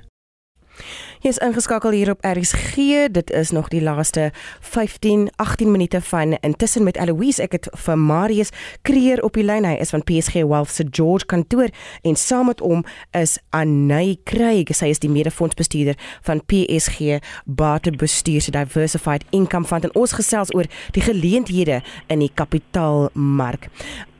Jy 1.22 1.30
is 1.36 1.38
ingeskakel 1.38 1.94
hier 1.94 2.10
op 2.10 2.24
RSG. 2.26 3.06
Dit 3.14 3.30
is 3.30 3.52
nog 3.54 3.68
die 3.70 3.82
laaste 3.82 4.32
15, 4.60 5.28
18 5.36 5.72
minute 5.72 6.02
van 6.02 6.34
intussen 6.42 6.84
met 6.84 6.98
Eloise. 6.98 7.44
Ek 7.46 7.52
het 7.52 7.68
vir 7.84 7.98
Marius 7.98 8.50
Kreer 8.82 9.22
op 9.22 9.36
die 9.38 9.44
lyn. 9.46 9.68
Hy 9.70 9.76
is 9.84 9.94
van 9.94 10.02
PSG 10.02 10.42
Wealth 10.50 10.74
se 10.74 10.88
George 10.90 11.28
kantoor 11.30 11.70
en 12.02 12.18
saam 12.18 12.50
met 12.50 12.64
hom 12.66 12.82
is 13.14 13.36
Anay 13.54 14.18
Craig. 14.26 14.74
Sy 14.74 14.90
is 14.90 15.02
die 15.04 15.12
mede-fondsbestuurder 15.14 16.00
van 16.26 16.42
PSG 16.42 17.20
Batebestuur 17.46 18.42
se 18.42 18.56
Diversified 18.56 19.22
Income 19.30 19.70
Fund 19.70 19.86
en 19.86 19.94
ons 19.94 20.18
gesels 20.18 20.50
oor 20.58 20.66
die 20.98 21.06
geleenthede 21.06 21.84
in 22.10 22.26
die 22.26 22.32
kapitaalmark. 22.34 23.70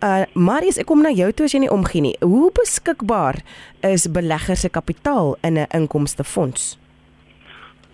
Uh 0.06 0.30
Marius, 0.38 0.78
ek 0.78 0.86
kom 0.94 1.02
na 1.02 1.10
jou 1.10 1.32
toe 1.34 1.50
as 1.50 1.58
jy 1.58 1.64
nie 1.66 1.74
omgee 1.74 2.06
nie. 2.06 2.14
Hoe 2.22 2.54
beskikbaar 2.54 3.42
is 3.90 4.06
beleggers 4.06 4.68
se 4.68 4.70
kapitaal 4.70 5.34
in 5.42 5.58
'n 5.58 5.66
inkomste 5.74 6.22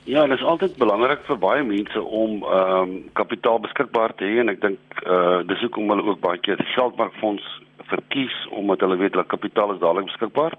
Ja, 0.08 0.22
dit 0.26 0.38
is 0.38 0.44
altyd 0.44 0.78
belangrik 0.80 1.26
vir 1.28 1.36
baie 1.38 1.64
mense 1.68 2.02
om 2.02 2.38
ehm 2.48 2.76
um, 2.82 2.92
kapitaal 3.20 3.58
beskikbaar 3.60 4.14
te 4.16 4.24
hê 4.24 4.38
en 4.40 4.50
ek 4.54 4.62
dink 4.64 5.00
eh 5.04 5.16
uh, 5.16 5.40
dis 5.50 5.64
hoekom 5.66 5.90
hulle 5.92 6.06
ook 6.08 6.22
baie 6.24 6.40
keer 6.46 6.56
die 6.62 6.76
geldmarkfonds 6.76 7.48
verkies 7.92 8.38
omdat 8.60 8.86
hulle 8.86 8.96
weet 9.02 9.18
dat 9.20 9.28
kapitaal 9.34 9.74
is 9.74 9.82
dadelik 9.82 10.08
beskikbaar. 10.08 10.54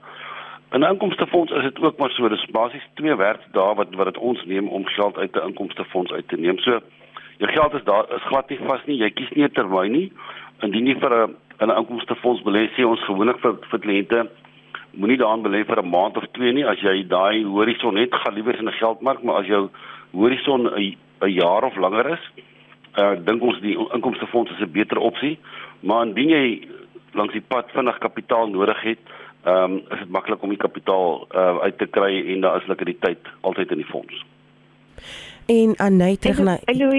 In 0.77 0.85
'n 0.85 0.91
inkomstefonds 0.93 1.53
is 1.53 1.63
dit 1.63 1.81
ook 1.81 1.97
maar 1.99 2.11
so, 2.11 2.29
dis 2.29 2.45
basies 2.59 2.85
twee 3.01 3.17
werkdae 3.17 3.75
wat 3.81 3.95
wat 3.95 4.11
dit 4.13 4.19
ons 4.19 4.45
neem 4.45 4.69
om 4.69 4.85
geld 4.87 5.17
uit 5.17 5.37
'n 5.37 5.47
inkomstefonds 5.49 6.13
uit 6.13 6.29
te 6.29 6.37
neem. 6.37 6.59
So 6.59 6.81
jou 7.39 7.51
geld 7.53 7.75
is 7.75 7.85
daar 7.85 8.05
is 8.17 8.29
glad 8.31 8.49
nie 8.49 8.61
vas 8.67 8.85
nie. 8.85 8.99
Jy 8.99 9.11
kies 9.11 9.31
nie 9.31 9.45
'n 9.45 9.53
termyn 9.53 9.93
nie. 9.93 10.13
Indien 10.61 10.87
jy 10.87 10.99
vir 11.01 11.13
'n 11.13 11.37
'n 11.65 11.77
inkomstefonds 11.81 12.43
belê, 12.43 12.69
sê 12.77 12.85
ons 12.85 13.05
gewoonlik 13.05 13.41
vir 13.41 13.57
vir 13.71 13.81
kliënte 13.81 14.29
moenie 14.99 15.19
daaraan 15.19 15.43
belê 15.47 15.65
vir 15.65 15.83
'n 15.83 15.91
maand 15.91 16.17
of 16.17 16.27
twee 16.33 16.53
nie. 16.53 16.67
As 16.67 16.81
jy 16.81 17.07
daai 17.07 17.45
horison 17.45 17.97
het 17.97 18.15
gaan 18.15 18.35
liewer 18.35 18.59
in 18.59 18.69
'n 18.69 18.81
geldmark 18.83 19.23
maar 19.23 19.41
as 19.41 19.47
jou 19.47 19.69
horison 20.13 20.67
'n 20.67 20.97
'n 21.23 21.33
jaar 21.33 21.65
of 21.65 21.77
langer 21.77 22.11
is 22.11 22.25
uh 22.99 23.15
dink 23.25 23.43
ons 23.43 23.61
die 23.61 23.77
inkomstefonds 23.95 24.51
is 24.51 24.61
'n 24.61 24.73
beter 24.73 24.99
opsie. 24.99 25.39
Maar 25.81 26.07
indien 26.07 26.29
jy 26.29 26.69
langs 27.13 27.33
die 27.33 27.49
pad 27.49 27.71
vinnig 27.71 27.99
kapitaal 27.99 28.49
nodig 28.49 28.81
het 28.83 28.99
ehm 29.45 29.73
um, 29.73 29.77
is 29.77 29.99
dit 29.99 30.11
maklik 30.11 30.43
om 30.43 30.49
die 30.49 30.65
kapitaal 30.67 31.27
uh 31.35 31.59
uit 31.59 31.79
te 31.79 31.87
kry 31.87 32.13
en 32.33 32.41
daar 32.41 32.61
is 32.61 32.67
likwiditeit 32.67 33.23
altyd 33.41 33.71
in 33.71 33.77
die 33.79 33.93
fonds 33.93 34.25
en 35.49 35.77
Anay 35.77 36.17
terug 36.17 36.39
na 36.45 36.59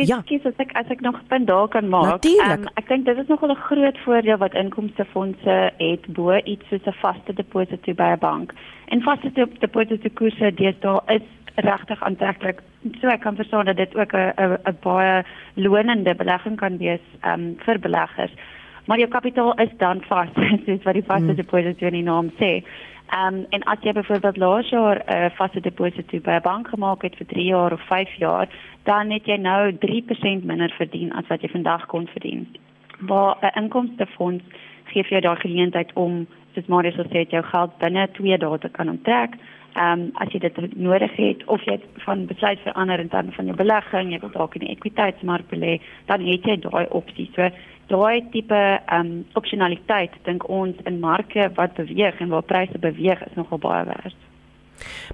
Ja, 0.09 0.21
kies 0.25 0.45
as 0.45 0.57
ek 0.57 0.71
as 0.73 0.89
ek 0.89 1.01
nog 1.01 1.15
'n 1.15 1.27
punt 1.27 1.47
daar 1.47 1.67
kan 1.67 1.89
maak. 1.89 2.25
Um, 2.25 2.65
ek 2.73 2.87
dink 2.87 3.05
dit 3.05 3.17
is 3.17 3.27
nogal 3.27 3.51
'n 3.51 3.65
groot 3.69 3.97
voordeel 4.05 4.37
wat 4.37 4.53
inkomstefondse 4.53 5.71
het 5.77 6.05
bo 6.07 6.35
iets 6.35 6.67
soos 6.69 6.85
'n 6.85 7.01
vaste 7.01 7.33
deposito 7.33 7.93
by 7.93 8.09
'n 8.15 8.19
bank. 8.19 8.53
En 8.87 9.01
vaste 9.01 9.31
deposito 9.59 10.09
koerse 10.13 10.53
deesdae 10.53 10.99
is 11.07 11.27
regtig 11.55 12.03
aantreklik. 12.03 12.61
So 13.01 13.07
ek 13.07 13.21
kan 13.21 13.35
verstaan 13.35 13.65
dat 13.65 13.77
dit 13.77 13.95
ook 13.95 14.13
'n 14.13 14.33
'n 14.35 14.57
'n 14.65 14.77
baie 14.81 15.23
lonende 15.53 16.15
belegging 16.15 16.57
kan 16.57 16.77
wees 16.77 17.05
um, 17.25 17.55
vir 17.57 17.79
beleggers. 17.79 18.33
Maar 18.85 18.97
jou 18.97 19.09
kapitaal 19.09 19.53
is 19.53 19.69
dan 19.77 20.01
vas, 20.01 20.29
soos 20.65 20.83
wat 20.83 20.93
die 20.93 21.05
vaste 21.05 21.25
hmm. 21.25 21.35
deposito 21.35 21.85
in 21.85 21.93
die 21.93 22.03
naam 22.03 22.31
sê. 22.39 22.63
Ehm 23.09 23.35
um, 23.35 23.45
en 23.49 23.63
as 23.63 23.77
jy 23.81 23.91
byvoorbeeld 23.91 24.37
laas 24.37 24.69
jaar 24.69 24.97
'n 25.05 25.13
uh, 25.13 25.29
vaste 25.37 25.59
deposito 25.59 26.19
by 26.19 26.31
'n 26.31 26.41
bank 26.41 26.67
gemaak 26.67 27.01
het 27.01 27.15
vir 27.15 27.25
3 27.25 27.45
jaar 27.45 27.71
of 27.73 27.81
5 27.81 28.13
jaar, 28.13 28.47
dan 28.83 29.09
het 29.09 29.25
jy 29.25 29.37
nou 29.37 29.73
3% 29.73 30.43
minder 30.43 30.73
verdien 30.77 31.11
as 31.13 31.27
wat 31.27 31.41
jy 31.41 31.49
vandag 31.49 31.85
kon 31.85 32.07
verdien. 32.07 32.47
Maar 32.99 33.37
'n 33.41 33.61
inkomstefonds 33.61 34.43
gee 34.85 35.03
vir 35.03 35.11
jou 35.11 35.21
daai 35.21 35.39
geleentheid 35.39 35.93
om 35.93 36.27
soos 36.53 36.65
Marius 36.65 36.95
gesê 36.95 37.17
het 37.17 37.31
jou 37.31 37.43
geld 37.43 37.77
binne 37.77 38.09
2 38.11 38.37
dae 38.37 38.57
te 38.57 38.69
kan 38.69 38.89
onttrek. 38.89 39.33
Ehm 39.73 39.99
um, 39.99 40.09
as 40.13 40.31
jy 40.31 40.39
dit 40.39 40.75
nodig 40.75 41.15
het 41.15 41.45
of 41.45 41.63
jy 41.63 41.79
van 41.93 42.25
besluit 42.25 42.59
verander 42.59 42.99
in 42.99 43.09
terme 43.09 43.31
van 43.31 43.45
jou 43.45 43.55
belegging, 43.55 44.11
jy 44.11 44.19
wil 44.19 44.31
dalk 44.31 44.55
in 44.55 44.65
die 44.65 44.75
ekwiteitsmark 44.75 45.49
belê, 45.49 45.81
dan 46.05 46.25
het 46.25 46.45
jy 46.45 46.59
daai 46.59 46.85
opsie. 46.89 47.29
So 47.35 47.49
daai 47.89 48.23
tipe 48.31 48.55
ehm 48.55 49.05
um, 49.05 49.25
opsionaliteit 49.33 50.15
dink 50.23 50.47
ons 50.49 50.75
in 50.85 50.99
marke 50.99 51.49
wat 51.55 51.73
beweeg 51.73 52.19
en 52.19 52.33
waar 52.33 52.47
pryse 52.53 52.79
beweeg 52.79 53.21
is 53.27 53.35
nogal 53.35 53.57
baie 53.57 53.85
werd. 53.85 54.15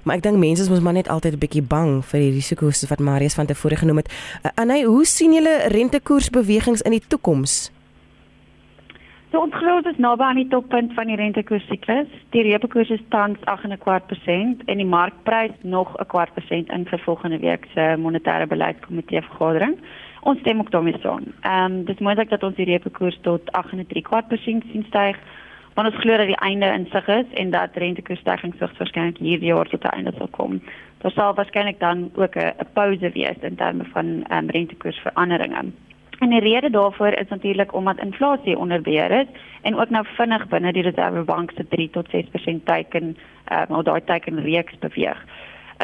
Maar 0.04 0.16
ek 0.16 0.22
dink 0.22 0.38
mense 0.38 0.70
moet 0.70 0.82
maar 0.82 0.98
net 0.98 1.08
altyd 1.08 1.32
'n 1.34 1.44
bietjie 1.44 1.62
bang 1.62 2.04
vir 2.04 2.20
die 2.20 2.34
risiko's 2.38 2.88
wat 2.88 2.98
Marius 2.98 3.34
van 3.34 3.46
tevore 3.46 3.76
genoem 3.76 3.96
het. 3.96 4.12
Uh, 4.44 4.50
Anay, 4.54 4.82
hoe 4.82 5.04
sien 5.04 5.32
julle 5.32 5.68
rentekoersbewegings 5.68 6.82
in 6.82 6.90
die 6.90 7.06
toekoms? 7.08 7.72
So 9.32 9.42
ons 9.42 9.54
glo 9.54 9.80
is 9.84 9.98
naby 9.98 10.22
aan 10.22 10.38
die 10.38 10.48
toppunt 10.48 10.94
van 10.94 11.10
die 11.10 11.16
rentekoers 11.16 11.66
siklus. 11.66 12.08
Die 12.30 12.42
repo 12.42 12.70
koers 12.72 12.90
is 12.94 13.02
tans 13.08 13.38
8.25% 13.44 14.62
en 14.64 14.76
die 14.80 14.86
markprys 14.86 15.56
nog 15.60 15.92
'n 15.98 16.06
kwart 16.06 16.32
persent 16.34 16.70
in 16.70 16.86
vir 16.86 16.98
volgende 16.98 17.38
week 17.38 17.66
se 17.74 17.96
monetêre 17.98 18.46
beleidskomitee 18.46 19.22
vergadering. 19.22 19.76
Ons 20.26 20.38
stem 20.38 20.58
ook 20.58 20.70
daarmee 20.70 20.98
saam. 21.00 21.22
Ehm 21.40 21.72
um, 21.72 21.84
dis 21.84 21.98
moontlik 21.98 22.30
dat 22.30 22.42
ons 22.42 22.56
die 22.56 22.64
repo 22.66 22.90
koers 22.90 23.18
tot 23.22 23.50
8.75% 23.58 24.70
sien 24.72 24.84
styg. 24.88 25.18
Want 25.74 25.88
ons 25.88 26.00
glo 26.02 26.16
dat 26.16 26.26
die 26.26 26.40
einde 26.48 26.66
in 26.66 26.86
sig 26.90 27.06
is 27.08 27.28
en 27.42 27.50
dat 27.50 27.76
rentekoersstygings 27.82 28.58
waarskynlik 28.58 29.18
hierdie 29.18 29.52
jaar 29.52 29.68
tot 29.70 29.84
'n 29.84 29.94
einde 29.96 30.12
sal 30.18 30.28
kom. 30.30 30.60
Daar 30.98 31.12
sal 31.12 31.34
waarskynlik 31.34 31.78
dan 31.80 32.10
ook 32.14 32.34
'n 32.36 32.66
pause 32.72 33.10
wees 33.10 33.38
in 33.40 33.56
terme 33.56 33.84
van 33.84 34.06
ehm 34.28 34.44
um, 34.44 34.50
rentekoersveranderinge. 34.50 35.62
En 36.18 36.28
die 36.28 36.40
rede 36.40 36.70
daarvoor 36.70 37.12
is 37.12 37.28
natuurlik 37.28 37.74
omdat 37.74 38.00
inflasie 38.00 38.58
onder 38.58 38.82
beheer 38.82 39.10
is 39.10 39.26
en 39.62 39.78
ook 39.78 39.90
nou 39.90 40.04
vinnig 40.06 40.48
binne 40.48 40.72
die 40.72 40.82
Reservebank 40.82 41.50
se 41.50 41.68
3 41.68 41.90
tot 41.90 42.08
6% 42.08 42.64
teiken, 42.64 43.16
ehm 43.44 43.72
uh, 43.72 43.82
daai 43.82 44.04
teiken 44.04 44.42
reeks 44.42 44.78
beweeg. 44.78 45.24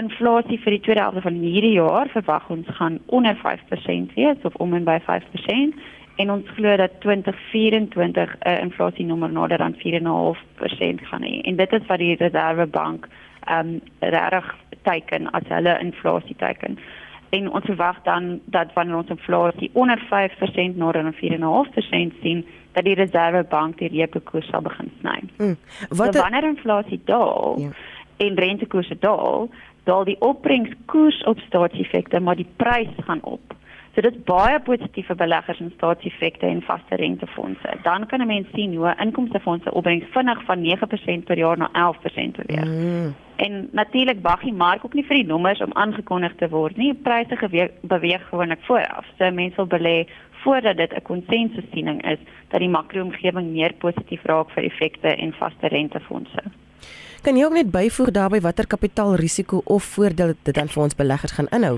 Inflasie 0.00 0.58
vir 0.58 0.76
die 0.76 0.80
tweede 0.80 1.00
helfte 1.00 1.20
van 1.20 1.40
hierdie 1.42 1.75
jaar 1.76 2.08
verwag 2.12 2.49
ons 2.50 2.68
gaan 2.78 2.99
onder 3.06 3.37
5% 3.37 4.14
wees 4.14 4.46
of 4.49 4.54
om 4.54 4.75
en 4.75 4.84
by 4.84 4.99
5% 5.04 5.82
en 6.22 6.30
ons 6.30 6.49
glo 6.56 6.76
dat 6.76 7.00
2024 7.00 8.37
'n 8.38 8.49
uh, 8.49 8.61
inflasienommer 8.62 9.32
nader 9.32 9.58
aan 9.58 9.75
4.5% 9.75 11.06
gaan 11.08 11.22
hê. 11.22 11.40
En 11.40 11.56
dit 11.56 11.72
is 11.72 11.87
wat 11.87 11.99
die 11.99 12.16
Reservebank 12.16 13.08
ehm 13.44 13.68
um, 13.68 13.80
reg 13.99 14.54
teiken 14.82 15.30
as 15.30 15.42
hulle 15.49 15.78
inflasie 15.78 16.37
teiken 16.37 16.78
en 17.32 17.49
ons 17.52 17.64
verwag 17.64 18.02
dan 18.02 18.40
dat 18.44 18.72
wanneer 18.75 18.96
ons 18.96 19.08
inflasie 19.08 19.70
onder 19.72 19.99
5% 19.99 20.76
na 20.76 20.92
dan 20.92 21.14
4.5% 21.14 22.20
sien 22.20 22.44
dat 22.72 22.84
die 22.84 22.94
reservebank 22.94 23.78
die 23.78 23.88
reepekoers 23.88 24.49
sal 24.52 24.61
begin 24.61 24.90
sny. 25.00 25.18
Hmm. 25.37 25.56
Wat 25.88 26.14
so, 26.14 26.20
wanneer 26.20 26.44
inflasie 26.44 27.00
daal 27.04 27.56
ja. 27.61 27.70
en 28.16 28.34
rentekoerse 28.34 28.99
daal, 29.00 29.49
daal 29.84 30.04
die 30.04 30.20
opbrengskoers 30.20 31.22
op 31.24 31.38
staatseffekte, 31.38 32.20
maar 32.20 32.36
die 32.36 32.48
prys 32.56 32.94
gaan 33.06 33.22
op. 33.22 33.54
So 33.94 34.00
dit 34.00 34.14
is 34.14 34.24
baie 34.24 34.56
positief 34.64 35.10
vir 35.10 35.16
beleggers 35.20 35.58
in 35.60 35.72
staatseffekte 35.74 36.46
en 36.48 36.62
vaste 36.64 36.96
rentefondse. 36.96 37.74
Dan 37.84 38.06
kan 38.06 38.20
'n 38.20 38.26
mens 38.26 38.48
sien 38.54 38.76
hoe 38.76 38.94
inkomstefondse 38.98 39.72
opbrengs 39.72 40.06
vinnig 40.10 40.44
van 40.44 40.62
9% 40.62 41.24
per 41.24 41.38
jaar 41.38 41.58
na 41.58 41.68
11% 41.72 42.36
beweeg. 42.36 42.64
Mm. 42.64 43.14
En 43.36 43.68
natuurlik 43.72 44.18
wag 44.22 44.40
die 44.40 44.52
mark 44.52 44.84
ook 44.84 44.94
nie 44.94 45.04
vir 45.04 45.16
die 45.16 45.26
nommers 45.26 45.60
om 45.60 45.72
aangekondig 45.72 46.34
te 46.34 46.48
word 46.48 46.76
nie. 46.76 46.94
Pryse 46.94 47.70
beweeg 47.80 48.28
gewoonlik 48.28 48.60
vooraf. 48.62 49.06
So 49.18 49.30
mense 49.30 49.56
wil 49.56 49.78
belê 49.78 50.08
voordat 50.42 50.76
dit 50.76 50.92
'n 50.92 51.02
konsensussiening 51.02 52.04
is 52.04 52.18
dat 52.48 52.60
die 52.60 52.68
makroomgewing 52.68 53.52
meer 53.52 53.72
positief 53.72 54.22
raak 54.24 54.50
vir 54.50 54.64
effekte 54.64 55.08
en 55.08 55.32
vaste 55.32 55.66
rentefondse. 55.68 56.42
Kan 57.22 57.36
jy 57.38 57.44
ook 57.46 57.54
net 57.54 57.68
byvoeg 57.70 58.08
daarbey 58.10 58.40
watter 58.42 58.66
kapitaalrisiko 58.66 59.60
of 59.70 59.84
voordeel 59.94 60.32
dit 60.42 60.54
dan 60.54 60.66
vir 60.68 60.82
ons 60.82 60.96
beleggers 60.98 61.34
gaan 61.36 61.46
inhou? 61.54 61.76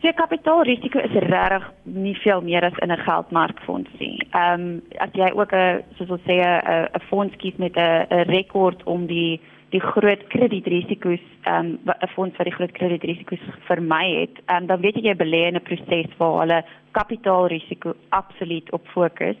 So 0.00 0.12
kapitaalrisiko 0.14 1.02
is 1.02 1.16
regtig 1.24 1.66
nie 1.82 2.14
veel 2.22 2.40
meer 2.46 2.64
as 2.64 2.78
in 2.78 2.92
'n 2.92 3.02
geldmarkfonds 3.02 3.90
nie. 3.98 4.22
Ehm 4.30 4.60
um, 4.60 4.82
as 4.98 5.10
jy 5.12 5.32
ook 5.34 5.52
'n 5.52 5.82
soos 5.96 6.10
ons 6.10 6.22
sê 6.22 6.38
'n 6.38 6.86
'n 6.94 7.02
fonds 7.08 7.36
kies 7.36 7.56
met 7.56 7.74
'n 7.76 8.30
rekord 8.30 8.82
om 8.84 9.06
die 9.06 9.40
die 9.70 9.80
groot 9.80 10.22
kredietrisiko's 10.28 11.26
ehm 11.42 11.66
um, 11.66 11.78
'n 11.84 12.08
fonds 12.14 12.36
wat 12.36 12.46
die 12.46 12.54
groot 12.54 12.72
kredietrisiko's 12.72 13.44
vermy 13.66 14.20
het, 14.20 14.38
ehm 14.46 14.56
um, 14.56 14.66
dan 14.66 14.80
weet 14.80 14.94
jy 14.94 15.02
jy 15.02 15.16
belê 15.16 15.48
in 15.48 15.56
'n 15.56 15.62
proses 15.62 16.16
waar 16.18 16.40
hulle 16.40 16.64
kapitaalrisiko 16.92 17.94
absoluut 18.08 18.72
op 18.72 18.86
fokus. 18.86 19.36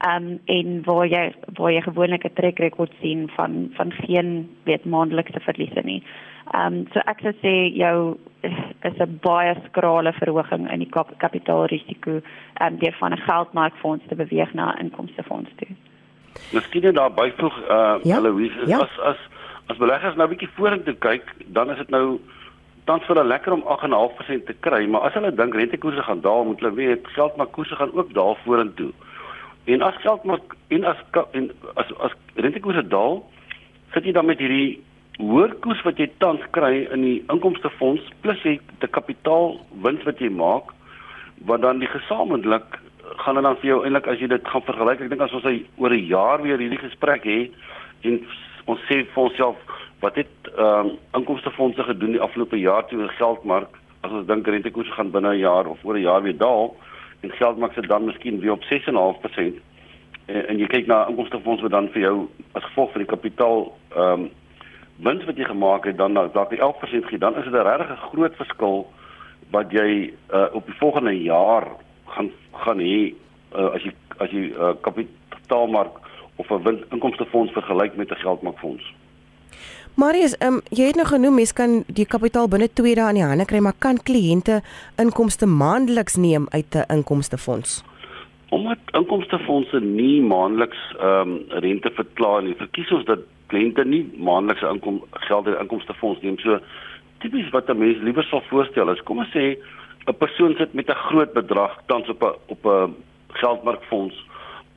Um, 0.00 0.40
en 0.44 0.82
waar 0.84 1.06
jy 1.06 1.34
waar 1.58 1.72
jy 1.72 1.80
gewoonlik 1.80 2.24
'n 2.24 2.34
trek 2.34 2.58
rekord 2.58 2.92
sien 3.00 3.30
van 3.36 3.70
van 3.76 3.92
geen 3.92 4.50
weet 4.64 4.84
maandelikse 4.84 5.40
verliese 5.40 5.80
nie. 5.84 6.02
Ehm 6.50 6.74
um, 6.74 6.86
so 6.92 7.00
ek 7.06 7.20
sou 7.20 7.32
sê 7.42 7.54
jou 7.76 8.16
is 8.82 8.98
'n 8.98 9.18
baie 9.22 9.54
skrale 9.66 10.12
verhoging 10.12 10.70
in 10.70 10.78
die 10.78 10.90
kap 10.90 11.18
kapitaalrisiko 11.18 12.10
ehm 12.10 12.72
um, 12.72 12.78
deur 12.78 12.96
van 12.98 13.12
'n 13.12 13.24
geldmarkfonds 13.28 14.04
te 14.08 14.14
beweeg 14.14 14.54
na 14.54 14.72
'n 14.72 14.78
inkomstefonds 14.78 15.50
toe. 15.56 15.68
Miskien 16.52 16.82
net 16.82 16.94
daar 16.94 17.12
byvoeg 17.12 17.56
eh 17.68 17.76
uh, 17.76 17.94
ja? 18.02 18.20
Louise 18.20 18.66
ja? 18.66 18.78
as 18.78 18.98
as 19.00 19.18
as 19.66 19.76
beleggers 19.76 20.16
nou 20.16 20.26
'n 20.26 20.34
bietjie 20.34 20.54
vorentoe 20.56 20.94
kyk, 20.94 21.24
dan 21.46 21.70
is 21.70 21.78
dit 21.78 21.90
nou 21.90 22.20
tans 22.84 23.04
vir 23.06 23.16
hulle 23.16 23.28
lekker 23.28 23.52
om 23.52 23.62
8.5% 23.62 24.46
te 24.46 24.54
kry, 24.60 24.86
maar 24.86 25.00
as 25.00 25.14
hulle 25.14 25.34
dink 25.34 25.54
rentekoerse 25.54 26.02
gaan 26.02 26.20
daal, 26.20 26.44
moet 26.44 26.60
hulle 26.60 26.74
weet 26.74 27.06
geldmarkkoerse 27.14 27.76
gaan 27.76 27.94
ook 27.94 28.14
daal 28.14 28.36
vorentoe. 28.44 28.90
En 29.64 29.82
as 29.82 29.98
geldmark 30.02 30.56
en 30.68 30.84
as 30.84 30.96
en 31.32 31.50
as 31.74 31.92
as 31.98 32.14
rentekoerse 32.34 32.86
daal, 32.88 33.22
sit 33.94 34.04
jy 34.04 34.12
dan 34.12 34.26
met 34.26 34.38
hierdie 34.38 34.80
hoër 35.18 35.54
koers 35.60 35.82
wat 35.86 35.98
jy 35.98 36.08
tans 36.18 36.42
kry 36.56 36.86
in 36.94 37.02
die 37.02 37.18
inkomstefonds 37.30 38.06
plus 38.24 38.40
jy 38.42 38.58
die 38.80 38.88
kapitaalwins 38.90 40.06
wat 40.08 40.18
jy 40.20 40.30
maak 40.32 40.72
wat 41.46 41.60
dan 41.62 41.82
die 41.82 41.90
gesamentlik 41.90 42.78
gaan 43.22 43.36
dit 43.36 43.44
dan 43.44 43.58
vir 43.60 43.68
jou 43.68 43.78
eintlik 43.84 44.08
as 44.08 44.20
jy 44.22 44.30
dit 44.32 44.48
gaan 44.48 44.64
vergelyk 44.66 45.04
ek 45.04 45.10
dink 45.12 45.20
as 45.26 45.34
ons 45.36 45.44
hy 45.44 45.58
oor 45.76 45.92
'n 45.92 46.08
jaar 46.08 46.42
weer 46.42 46.58
hierdie 46.58 46.80
gesprek 46.80 47.28
het 47.28 47.52
en 48.08 48.18
ons 48.66 48.80
sê 48.88 49.02
vir 49.04 49.22
onsself 49.22 49.56
wat 50.02 50.16
het 50.18 50.50
ehm 50.56 50.86
um, 50.86 50.96
inkomstefondse 51.18 51.82
gedoen 51.82 52.16
die 52.16 52.20
afgelope 52.20 52.58
jaar 52.58 52.86
toe 52.86 52.98
oor 52.98 53.12
geldmark? 53.18 53.78
As 54.02 54.10
ons 54.10 54.26
dink 54.26 54.46
rentekoerse 54.46 54.92
gaan 54.92 55.10
binne 55.10 55.34
'n 55.34 55.38
jaar 55.38 55.66
of 55.66 55.84
oor 55.84 55.96
'n 55.96 56.02
jaar 56.02 56.22
weer 56.22 56.36
daal 56.36 56.74
en 57.22 57.30
geldmark 57.30 57.72
sit 57.72 57.88
dan 57.88 58.04
miskien 58.04 58.40
weer 58.40 58.52
op 58.52 58.64
6.5% 58.64 59.60
en, 60.26 60.46
en 60.48 60.58
jy 60.58 60.68
kyk 60.70 60.86
na 60.86 61.06
inkomstefondse 61.10 61.66
wat 61.66 61.74
dan 61.74 61.90
vir 61.94 62.06
jou 62.06 62.16
as 62.52 62.66
gevolg 62.70 62.92
van 62.94 63.04
die 63.04 63.12
kapitaal 63.14 63.68
ehm 63.96 64.26
um, 64.26 64.30
wins 65.02 65.24
wat 65.26 65.38
jy 65.40 65.46
gemaak 65.48 65.86
het 65.88 65.96
dan 65.98 66.14
dalk 66.14 66.50
die 66.52 66.60
11% 66.62 67.08
gee, 67.08 67.18
dan 67.18 67.34
is 67.36 67.44
dit 67.44 67.52
'n 67.52 67.66
regtig 67.66 68.00
groot 68.12 68.34
verskil 68.36 68.86
wat 69.50 69.72
jy 69.72 70.12
uh, 70.30 70.46
op 70.52 70.66
die 70.66 70.78
volgende 70.78 71.22
jaar 71.22 71.66
gaan 72.06 72.30
gaan 72.52 72.78
hê 72.78 73.14
uh, 73.56 73.74
as 73.74 73.82
jy 73.82 73.92
as 74.18 74.30
jy 74.30 74.52
uh, 74.52 74.74
kapitaalmark 74.80 75.98
of 76.36 76.50
'n 76.50 76.84
inkomstefonds 76.90 77.52
vergelyk 77.52 77.96
met 77.96 78.10
'n 78.10 78.22
geldmarkfonds. 78.24 78.94
Marius, 79.94 80.34
um, 80.40 80.60
jy 80.70 80.86
het 80.88 80.96
nou 80.96 81.06
genoem 81.06 81.34
mens 81.34 81.52
kan 81.52 81.82
die 81.86 82.06
kapitaal 82.06 82.48
binne 82.48 82.68
2 82.72 82.94
dae 82.94 83.10
in 83.12 83.18
die 83.20 83.24
hande 83.24 83.44
kry, 83.44 83.60
maar 83.60 83.76
kan 83.78 83.98
kliënte 84.00 84.62
inkomste 84.96 85.46
maandeliks 85.46 86.16
neem 86.16 86.46
uit 86.50 86.74
'n 86.74 86.88
inkomstefonds? 86.88 87.84
Omdat 88.48 88.78
inkomstefondse 88.92 89.80
nie 89.80 90.22
maandeliks 90.22 90.80
ehm 90.98 91.28
um, 91.28 91.44
rente 91.48 91.90
verklaar 91.90 92.42
nie, 92.42 92.54
verkies 92.54 92.90
ons 92.90 93.04
dat 93.04 93.20
kliënte 93.52 93.84
nie 93.84 94.04
maandelikse 94.16 94.68
inkom 94.68 95.02
geld 95.28 95.46
uit 95.46 95.60
inkomstefonds 95.60 96.20
neem. 96.22 96.38
So 96.38 96.58
tipies 97.20 97.50
wat 97.50 97.68
'n 97.68 97.78
mens 97.78 98.02
liewer 98.02 98.24
sal 98.24 98.42
voorstel 98.48 98.90
is, 98.90 99.02
kom 99.02 99.18
ons 99.18 99.34
sê 99.36 99.56
'n 100.06 100.18
persoon 100.18 100.54
sit 100.58 100.74
met 100.74 100.88
'n 100.88 101.04
groot 101.08 101.32
bedrag 101.32 101.78
tans 101.86 102.08
op 102.08 102.22
'n 102.22 102.34
op 102.54 102.66
'n 102.66 102.94
geldmarkfonds. 103.28 104.16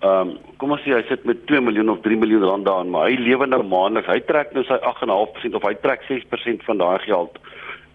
Ehm 0.03 0.29
um, 0.29 0.37
kom 0.57 0.71
ons 0.71 0.81
sê 0.83 0.93
hy 0.93 1.03
sit 1.07 1.23
met 1.25 1.45
2 1.47 1.61
miljoen 1.61 1.89
of 1.89 2.01
3 2.01 2.17
miljoen 2.17 2.43
rand 2.43 2.65
daarin, 2.65 2.89
maar 2.89 3.09
hy 3.09 3.15
lewe 3.19 3.47
nou 3.47 3.63
maandeliks. 3.63 4.11
Hy 4.11 4.19
trek 4.27 4.53
nou 4.53 4.63
sy 4.63 4.77
8.5% 4.81 5.55
of 5.55 5.63
hy 5.63 5.73
trek 5.81 6.03
6% 6.09 6.63
van 6.67 6.77
daai 6.77 6.99
geld 7.07 7.39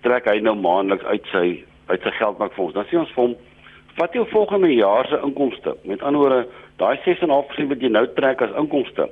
trek 0.00 0.24
hy 0.24 0.40
nou 0.40 0.54
maandeliks 0.56 1.04
uit 1.04 1.26
sy 1.32 1.46
uit 1.90 2.02
sy 2.02 2.12
geldmarkfonds. 2.16 2.74
Dan 2.74 2.86
sê 2.88 2.96
ons 2.96 3.12
vir 3.14 3.24
hom 3.24 3.34
wat 3.98 4.14
jou 4.14 4.24
volgende 4.30 4.70
jaar 4.72 5.06
se 5.10 5.18
inkomste. 5.26 5.74
Met 5.84 6.02
ander 6.02 6.20
woorde, 6.20 6.46
daai 6.80 6.96
6.5% 7.04 7.68
wat 7.74 7.82
jy 7.82 7.90
nou 7.92 8.06
trek 8.16 8.42
as 8.46 8.56
inkomste 8.56 9.10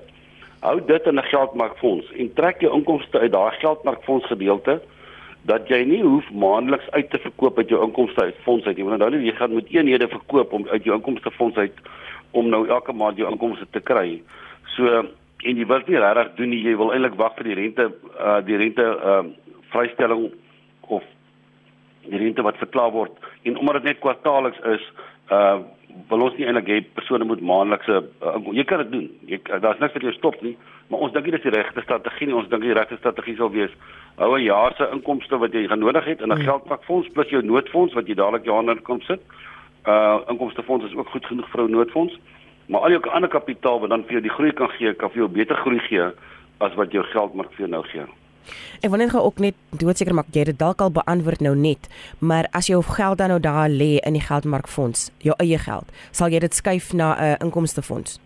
hou 0.61 0.81
dit 0.87 1.07
in 1.07 1.19
'n 1.19 1.31
geldmarkfonds 1.33 2.13
en 2.13 2.33
trek 2.35 2.61
jou 2.61 2.73
inkomste 2.75 3.19
uit 3.19 3.33
daai 3.33 3.53
geldmarkfonds 3.59 4.27
gedeelte 4.27 4.81
dat 5.43 5.69
jy 5.69 5.85
nie 5.85 6.03
hoef 6.03 6.31
maandeliks 6.33 6.91
uit 6.91 7.11
te 7.11 7.19
verkoop 7.19 7.59
uit 7.59 7.69
jou 7.69 7.85
inkomste 7.85 8.21
uit 8.23 8.35
fonds 8.43 8.67
uit 8.67 8.77
nie 8.77 8.85
want 8.85 8.99
nou 8.99 9.23
jy 9.23 9.33
gaan 9.33 9.55
met 9.55 9.69
eenhede 9.71 10.09
verkoop 10.09 10.53
om 10.53 10.67
uit 10.69 10.85
jou 10.85 10.97
inkomste 10.97 11.31
fonds 11.31 11.57
uit 11.57 11.73
om 12.31 12.49
nou 12.49 12.67
elke 12.69 12.93
maand 12.93 13.17
jou 13.17 13.31
inkomste 13.31 13.67
te 13.71 13.81
kry. 13.81 14.23
So 14.77 15.05
en 15.47 15.57
jy 15.57 15.67
wil 15.67 15.85
nie 15.87 16.01
regtig 16.03 16.35
doen 16.37 16.51
nie, 16.51 16.63
jy 16.65 16.75
wil 16.77 16.93
eintlik 16.93 17.19
wag 17.19 17.37
vir 17.39 17.51
die 17.51 17.59
rente 17.61 17.91
uh 18.19 18.41
die 18.45 18.57
rente 18.57 18.83
uh 18.83 19.23
vrystelling 19.73 20.31
of 20.89 21.05
die 22.09 22.19
rente 22.19 22.43
wat 22.43 22.59
verklaar 22.59 22.91
word 22.93 23.13
en 23.45 23.59
omdat 23.59 23.83
dit 23.83 23.93
net 23.93 24.01
kwartaalliks 24.01 24.65
is 24.75 24.87
uh 25.31 25.59
wil 26.09 26.27
ons 26.27 26.37
nie 26.39 26.47
eintlik 26.47 26.69
hê 26.71 26.81
persone 26.95 27.25
moet 27.25 27.41
maandelikse 27.41 28.03
uh, 28.23 28.35
jy 28.55 28.65
kan 28.69 28.83
dit 28.85 28.91
doen. 28.93 29.07
Jy 29.27 29.39
daar's 29.63 29.81
niks 29.81 29.95
wat 29.97 30.05
jou 30.05 30.13
stop 30.15 30.37
nie, 30.45 30.55
maar 30.89 31.01
ons 31.07 31.15
dink 31.15 31.27
dit 31.27 31.39
is 31.39 31.47
die 31.47 31.55
regte 31.55 31.83
strategie 31.83 32.29
nie. 32.29 32.37
Ons 32.39 32.51
dink 32.53 32.63
die 32.63 32.77
regte 32.77 32.99
strategie 33.01 33.37
sal 33.39 33.51
wees 33.55 33.75
hou 34.19 34.37
'n 34.37 34.43
jaar 34.43 34.75
se 34.77 34.89
inkomste 34.93 35.39
wat 35.39 35.53
jy 35.53 35.67
gaan 35.69 35.79
nodig 35.79 36.05
het 36.05 36.21
in 36.21 36.29
'n 36.29 36.37
hmm. 36.37 36.45
geldpakfonds 36.45 37.09
plus 37.15 37.29
jou 37.29 37.43
noodfonds 37.43 37.95
wat 37.95 38.07
jy 38.07 38.15
dadelik 38.15 38.45
jaar 38.45 38.65
na 38.65 38.75
kom 38.75 39.01
sit. 39.01 39.21
Uh 39.89 40.21
inkomstefonds 40.29 40.85
is 40.85 40.95
ook 40.95 41.09
goed 41.09 41.27
genoeg 41.27 41.49
vir 41.51 41.65
'n 41.65 41.71
noodfonds. 41.71 42.19
Maar 42.69 42.81
al 42.81 42.91
jou 42.91 43.09
ander 43.09 43.31
kapitaal 43.31 43.81
wat 43.81 43.91
dan 43.91 44.03
vir 44.05 44.13
jou 44.13 44.23
die 44.23 44.37
groei 44.37 44.53
kan 44.53 44.69
gee, 44.69 44.95
kan 44.95 45.11
vir 45.11 45.19
jou 45.19 45.29
beter 45.29 45.57
groei 45.57 45.79
gee 45.79 46.11
as 46.59 46.75
wat 46.75 46.93
jou 46.93 47.05
geldmark 47.05 47.53
vir 47.57 47.65
jou 47.65 47.71
nou 47.71 47.83
gee. 47.83 48.05
Ek 48.83 48.91
wil 48.93 49.03
net 49.03 49.13
gou 49.13 49.23
ook 49.25 49.41
net 49.43 49.57
doodseker 49.81 50.15
maak 50.17 50.31
jy 50.33 50.45
dit 50.51 50.59
dalk 50.59 50.83
al 50.85 50.93
beantwoord 50.95 51.43
nou 51.45 51.55
net, 51.59 51.89
maar 52.19 52.49
as 52.57 52.69
jou 52.71 52.81
geld 52.87 53.19
dan 53.21 53.33
nou 53.33 53.41
daar 53.41 53.69
lê 53.69 53.99
in 54.07 54.17
die 54.17 54.25
geldmarkfonds, 54.25 55.09
jou 55.25 55.35
eie 55.43 55.59
geld, 55.59 55.89
sal 56.13 56.33
jy 56.33 56.41
dit 56.45 56.55
skuif 56.55 56.93
na 56.93 57.15
'n 57.15 57.25
uh, 57.25 57.37
inkomstefonds? 57.45 58.21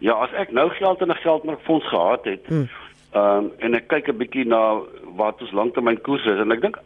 Ja, 0.00 0.12
as 0.12 0.32
ek 0.32 0.52
nou 0.52 0.68
geld 0.70 1.00
in 1.00 1.10
'n 1.10 1.22
geldmarkfonds 1.24 1.88
gehad 1.88 2.24
het, 2.24 2.46
hmm. 2.46 2.68
ehm 3.12 3.44
um, 3.44 3.50
en 3.58 3.74
ek 3.74 3.88
kyk 3.88 4.08
'n 4.08 4.18
bietjie 4.18 4.46
na 4.46 4.80
wat 5.16 5.40
ons 5.40 5.52
langtermynkoers 5.52 6.24
is 6.24 6.38
en 6.38 6.52
ek 6.52 6.60
dink 6.60 6.78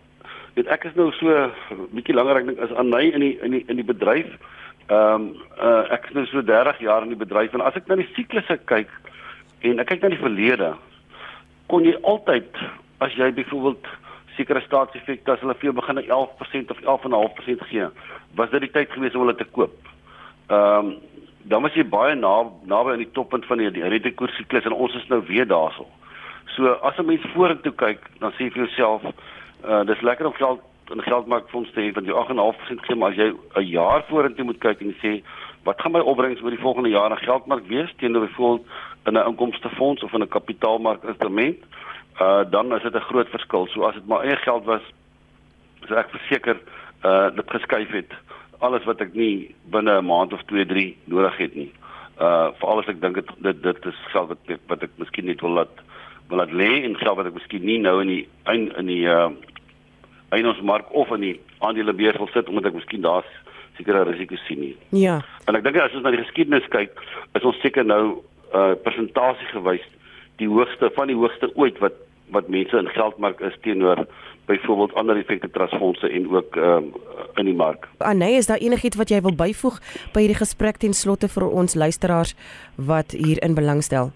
weet 0.54 0.68
ek 0.68 0.84
is 0.84 0.96
nou 0.98 1.10
so 1.16 1.36
bietjie 1.94 2.16
langer 2.16 2.42
ek 2.42 2.48
dink 2.50 2.60
as 2.64 2.74
Anay 2.76 3.12
in 3.12 3.24
die 3.24 3.36
in 3.42 3.56
die 3.56 3.64
in 3.68 3.80
die 3.80 3.88
bedryf. 3.88 4.28
Ehm 4.88 5.14
um, 5.14 5.26
uh, 5.56 5.84
ek 5.94 6.10
is 6.10 6.16
nou 6.18 6.26
so 6.30 6.42
30 6.42 6.82
jaar 6.84 7.06
in 7.06 7.14
die 7.14 7.20
bedryf 7.20 7.54
en 7.54 7.64
as 7.64 7.76
ek 7.78 7.88
na 7.88 7.96
die 8.00 8.08
siklusse 8.16 8.58
kyk 8.70 8.90
en 9.62 9.80
ek 9.80 9.92
kyk 9.92 10.02
na 10.02 10.12
die 10.12 10.22
verlede, 10.22 10.72
kon 11.70 11.86
jy 11.86 11.94
altyd 12.02 12.58
as 13.04 13.14
jy 13.16 13.30
byvoorbeeld 13.36 13.86
sekere 14.36 14.62
staatseffekte 14.64 15.32
as 15.32 15.40
hulle 15.44 15.54
jou 15.60 15.72
begin 15.76 16.00
11% 16.02 16.72
of 16.74 16.82
11.5% 16.82 17.64
gee, 17.70 17.88
was 18.36 18.50
dit 18.50 18.64
die 18.66 18.72
tyd 18.74 18.92
gewees 18.92 19.14
om 19.14 19.26
hulle 19.26 19.38
te 19.38 19.48
koop. 19.56 19.78
Ehm 20.50 20.92
um, 20.92 20.94
dan 21.42 21.64
was 21.66 21.74
jy 21.74 21.82
baie 21.82 22.14
na 22.14 22.44
naby 22.70 22.92
aan 22.92 23.00
die 23.02 23.14
toppunt 23.16 23.46
van 23.48 23.58
die, 23.58 23.70
die 23.74 23.82
rentekoers 23.82 24.36
siklus 24.38 24.66
en 24.68 24.76
ons 24.76 24.94
is 24.94 25.08
nou 25.10 25.18
weer 25.26 25.46
daarso. 25.50 25.88
So 26.54 26.74
as 26.86 26.98
'n 26.98 27.06
mens 27.06 27.24
vorentoe 27.34 27.72
kyk, 27.72 27.98
dan 28.20 28.32
sê 28.32 28.46
jy 28.46 28.50
vir 28.50 28.66
jouself, 28.66 29.02
uh 29.64 29.84
dis 29.86 30.00
lekker 30.00 30.26
om 30.26 30.32
geld 30.32 30.60
in 30.92 31.02
geldmarkfonds 31.02 31.72
te 31.72 31.80
hê 31.80 31.92
want 31.92 32.06
jy 32.06 32.12
8.5% 32.12 32.86
gee, 32.86 32.96
maar 32.96 33.10
as 33.10 33.16
jy 33.16 33.32
'n 33.32 33.66
jaar 33.66 34.04
vorentoe 34.08 34.44
moet 34.44 34.60
kyk 34.60 34.80
en 34.80 34.94
sê 35.02 35.22
wat 35.64 35.80
gaan 35.80 35.92
my 35.92 36.00
opbrengs 36.00 36.42
oor 36.42 36.50
die 36.50 36.66
volgende 36.66 36.90
jaar 36.90 37.10
in 37.10 37.26
geldmark 37.26 37.66
wees 37.66 37.92
teenoor 37.96 38.26
byvoorbeeld 38.26 38.66
in 39.06 39.14
'n 39.18 39.28
inkomstefonds 39.28 40.02
of 40.02 40.12
in 40.12 40.22
'n 40.22 40.28
kapitaalmark 40.28 41.02
instrument, 41.04 41.58
uh 42.20 42.44
dan 42.50 42.74
is 42.74 42.82
dit 42.82 42.94
'n 42.94 43.08
groot 43.10 43.28
verskil. 43.28 43.66
So 43.66 43.82
as 43.82 43.94
dit 43.94 44.06
maar 44.06 44.24
eie 44.24 44.36
geld 44.36 44.64
was, 44.64 44.82
so 45.88 45.94
ek 45.94 46.10
verseker 46.10 46.56
uh 47.04 47.30
dit 47.30 47.50
geskuif 47.50 47.90
het 47.90 48.12
alles 48.58 48.84
wat 48.84 49.00
ek 49.00 49.14
nie 49.14 49.54
binne 49.70 50.00
'n 50.00 50.06
maand 50.06 50.32
of 50.32 50.42
2, 50.42 50.66
3 50.66 50.96
nodig 51.04 51.36
het 51.36 51.54
nie. 51.54 51.72
Uh 52.20 52.50
veral 52.58 52.78
as 52.78 52.88
ek 52.88 53.00
dink 53.00 53.14
dit 53.14 53.30
dit 53.38 53.62
dit 53.62 53.86
is 53.86 53.98
geld 54.12 54.28
wat 54.28 54.58
wat 54.66 54.82
ek 54.82 54.90
miskien 54.96 55.24
net 55.24 55.40
wil 55.40 55.50
laat 55.50 55.82
wil 56.28 56.38
laat 56.38 56.52
lê 56.52 56.84
en 56.84 56.96
geld 56.96 57.16
wat 57.16 57.26
ek 57.26 57.34
miskien 57.34 57.64
nie 57.64 57.78
nou 57.78 58.00
in 58.00 58.08
die 58.08 58.28
in, 58.46 58.76
in 58.76 58.86
die 58.86 59.06
uh 59.06 59.30
eiendomsmark 60.32 60.92
of 60.96 61.10
in 61.16 61.26
die 61.26 61.34
aandelebeurs 61.60 62.20
wil 62.20 62.30
sit 62.32 62.48
omdat 62.48 62.70
ek 62.72 62.78
miskien 62.80 63.04
daar 63.04 63.26
sekere 63.76 64.04
risiko's 64.08 64.44
sien 64.48 64.60
nie. 64.60 64.74
Ja. 64.96 65.20
En 65.48 65.56
ek 65.58 65.64
dink 65.66 65.80
as 65.80 65.94
ons 65.96 66.04
na 66.04 66.12
die 66.14 66.22
geskiedenis 66.22 66.68
kyk, 66.72 67.00
is 67.38 67.48
ons 67.48 67.60
seker 67.64 67.86
nou 67.88 68.22
uh 68.52 68.72
persentasie 68.84 69.48
gewys 69.54 69.84
die 70.40 70.48
hoogste 70.48 70.90
van 70.96 71.08
die 71.08 71.16
hoogste 71.16 71.48
ooit 71.56 71.78
wat 71.84 71.96
wat 72.32 72.48
mense 72.48 72.76
in 72.76 72.88
geldmark 72.88 73.40
is 73.44 73.56
teenoor 73.64 74.06
byvoorbeeld 74.48 74.94
ander 74.94 75.16
effekte 75.16 75.50
trustfondse 75.50 76.08
en 76.08 76.28
ook 76.32 76.56
ehm 76.56 76.88
um, 76.88 76.92
in 77.40 77.44
die 77.48 77.56
mark. 77.56 77.88
Anay, 77.98 78.36
is 78.36 78.46
daar 78.46 78.60
enigiets 78.60 78.96
wat 78.96 79.08
jy 79.08 79.20
wil 79.24 79.36
byvoeg 79.36 79.78
by 80.12 80.24
hierdie 80.24 80.40
gesprek 80.40 80.76
ten 80.82 80.92
slotte 80.92 81.28
vir 81.32 81.46
ons 81.48 81.74
luisteraars 81.74 82.34
wat 82.76 83.16
hierin 83.16 83.54
belangstel? 83.56 84.12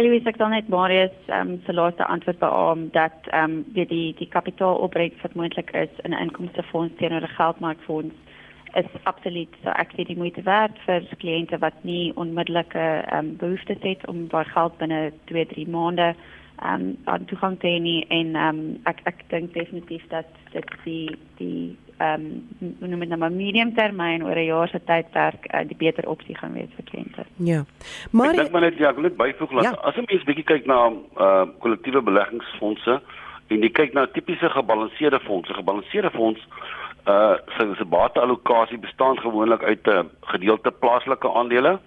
Eloise 0.00 0.30
ek 0.30 0.38
dan 0.40 0.54
net 0.54 0.68
Marius 0.72 1.16
ehm 1.28 1.50
um, 1.50 1.56
se 1.66 1.72
laaste 1.76 2.04
antwoord 2.08 2.38
beamoen 2.40 2.88
dat 2.94 3.26
ehm 3.36 3.50
um, 3.50 3.64
weet 3.76 3.90
die 3.92 4.14
die 4.16 4.28
kapitaalopbrengs 4.32 5.20
wat 5.22 5.34
moontlik 5.36 5.70
is 5.76 5.92
in 6.04 6.14
'n 6.14 6.22
inkomstefonds 6.24 6.96
teenoor 6.96 7.26
'n 7.26 7.36
geldmarkfonds 7.40 8.14
is 8.80 8.88
absoluut 9.02 9.52
so 9.62 9.68
ek 9.82 9.92
sê 9.92 10.06
die 10.08 10.16
moeite 10.16 10.42
werd 10.42 10.78
vir 10.86 11.04
kliënte 11.22 11.58
wat 11.58 11.76
nie 11.84 12.12
onmiddellike 12.14 12.86
ehm 12.86 13.18
um, 13.18 13.36
behoeftes 13.42 13.82
het 13.82 14.06
om 14.06 14.26
baie 14.28 14.48
geld 14.54 14.78
binne 14.78 15.12
2, 15.24 15.46
3 15.52 15.68
maande 15.68 16.14
ehm 16.60 16.80
um, 16.80 16.96
aan 17.04 17.24
toegang 17.24 17.58
te 17.60 17.66
hê 17.66 17.78
nie 17.80 18.00
en 18.08 18.34
ehm 18.36 18.58
um, 18.58 18.80
ek 18.84 19.00
ek 19.04 19.22
dink 19.28 19.54
definitief 19.54 20.02
dat 20.08 20.26
dit 20.52 20.74
die 20.84 21.16
die 21.38 21.76
ehm 22.00 22.26
um, 22.60 22.74
noem 22.90 23.00
dit 23.04 23.08
nou 23.08 23.18
maar 23.20 23.32
medium 23.32 23.72
termyn 23.74 24.24
oor 24.24 24.36
'n 24.36 24.44
jaar 24.44 24.68
se 24.68 24.80
tydperk 24.84 25.46
uh, 25.54 25.62
die 25.68 25.76
beter 25.76 26.08
opsie 26.08 26.36
gaan 26.36 26.52
wees 26.52 26.72
vir 26.76 26.84
kliënte. 26.90 27.24
Ja. 27.36 27.64
Maar 28.10 28.34
ek 28.34 28.36
dink 28.36 28.52
maar 28.52 28.66
net 28.68 28.78
ja, 28.78 28.88
ek 28.88 29.00
wil 29.00 29.08
net 29.08 29.16
byvoeg 29.16 29.50
dat 29.50 29.64
ja. 29.64 29.72
as 29.88 29.96
'n 29.96 30.08
mens 30.08 30.24
bietjie 30.24 30.48
kyk 30.52 30.66
na 30.66 30.92
uh 31.26 31.46
kollektiewe 31.58 32.02
beleggingsfondse 32.02 33.00
en 33.48 33.62
jy 33.62 33.70
kyk 33.70 33.94
na 33.94 34.06
tipiese 34.06 34.48
gebalanseerde 34.50 35.20
fondse, 35.20 35.54
gebalanseerde 35.54 36.10
fonds 36.10 36.40
uh 37.06 37.34
sy 37.56 37.64
se 37.76 37.84
bateallokasie 37.84 38.78
bestaan 38.78 39.18
gewoonlik 39.18 39.62
uit 39.62 39.86
'n 39.86 40.10
gedeelte 40.20 40.70
plaaslike 40.70 41.28
aandele 41.28 41.78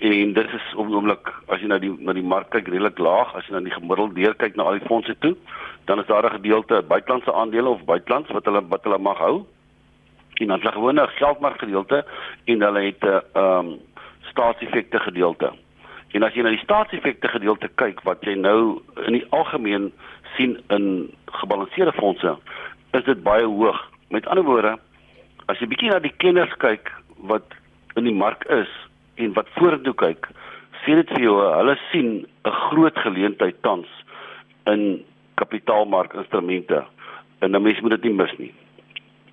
en 0.00 0.32
dit 0.32 0.52
is 0.52 0.74
op 0.74 0.86
die 0.88 0.96
oomblik 0.96 1.28
as 1.52 1.60
jy 1.60 1.68
na 1.68 1.78
die 1.78 1.90
na 2.00 2.12
die 2.16 2.24
mark 2.24 2.48
kyk 2.50 2.68
redelik 2.68 2.98
laag. 2.98 3.34
As 3.36 3.46
jy 3.46 3.52
na 3.52 3.60
die 3.60 3.74
gemiddeld 3.74 4.14
deur 4.16 4.34
kyk 4.34 4.56
na 4.56 4.64
al 4.64 4.78
die 4.78 4.88
fondse 4.88 5.16
toe 5.20 5.36
dan 5.84 6.00
is 6.00 6.06
daar 6.06 6.24
'n 6.24 6.38
gedeelte 6.40 6.82
buitelandse 6.88 7.32
aandele 7.32 7.68
of 7.68 7.84
buitelands 7.84 8.30
wat 8.30 8.44
hulle 8.44 8.62
wat 8.68 8.84
hulle 8.84 8.98
mag 8.98 9.18
hou. 9.18 9.44
En 10.34 10.46
dan 10.46 10.60
daar 10.60 10.72
gewone 10.72 11.06
geldmark 11.06 11.58
gedeelte 11.58 12.04
en 12.44 12.62
hulle 12.62 12.80
het 12.80 13.02
'n 13.02 13.06
uh, 13.06 13.20
ehm 13.32 13.66
um, 13.66 13.78
staatseffekte 14.20 14.98
gedeelte. 14.98 15.52
En 16.10 16.22
as 16.22 16.34
jy 16.34 16.42
na 16.42 16.48
die 16.48 16.64
staatseffekte 16.64 17.28
gedeelte 17.28 17.68
kyk 17.74 18.00
wat 18.02 18.24
jy 18.24 18.34
nou 18.34 18.80
in 19.06 19.12
die 19.12 19.26
algemeen 19.28 19.92
sien 20.36 20.62
in 20.68 21.10
gebalanseerde 21.24 21.92
fondse 21.92 22.36
is 22.92 23.04
dit 23.04 23.22
baie 23.22 23.44
hoog. 23.44 23.90
Met 24.08 24.26
ander 24.26 24.44
woorde 24.44 24.78
as 25.46 25.58
jy 25.58 25.66
bietjie 25.66 25.90
na 25.90 25.98
die 25.98 26.14
kenners 26.16 26.56
kyk 26.56 26.92
wat 27.16 27.46
in 27.94 28.04
die 28.04 28.14
mark 28.14 28.44
is 28.44 28.68
en 29.14 29.32
wat 29.32 29.48
vorentoe 29.58 29.94
kyk, 29.94 30.28
sê 30.84 30.94
dit 30.94 31.08
vir 31.08 31.22
jou 31.22 31.36
hulle 31.40 31.76
sien 31.90 32.26
'n 32.44 32.56
groot 32.70 32.98
geleentheid 32.98 33.62
tans 33.62 33.88
in 34.66 35.04
kapitaalmarkinstrumente 35.34 36.84
en 37.40 37.56
'n 37.56 37.62
mens 37.62 37.80
moet 37.80 37.90
dit 37.90 38.04
nie 38.04 38.14
mis 38.14 38.38
nie. 38.38 38.52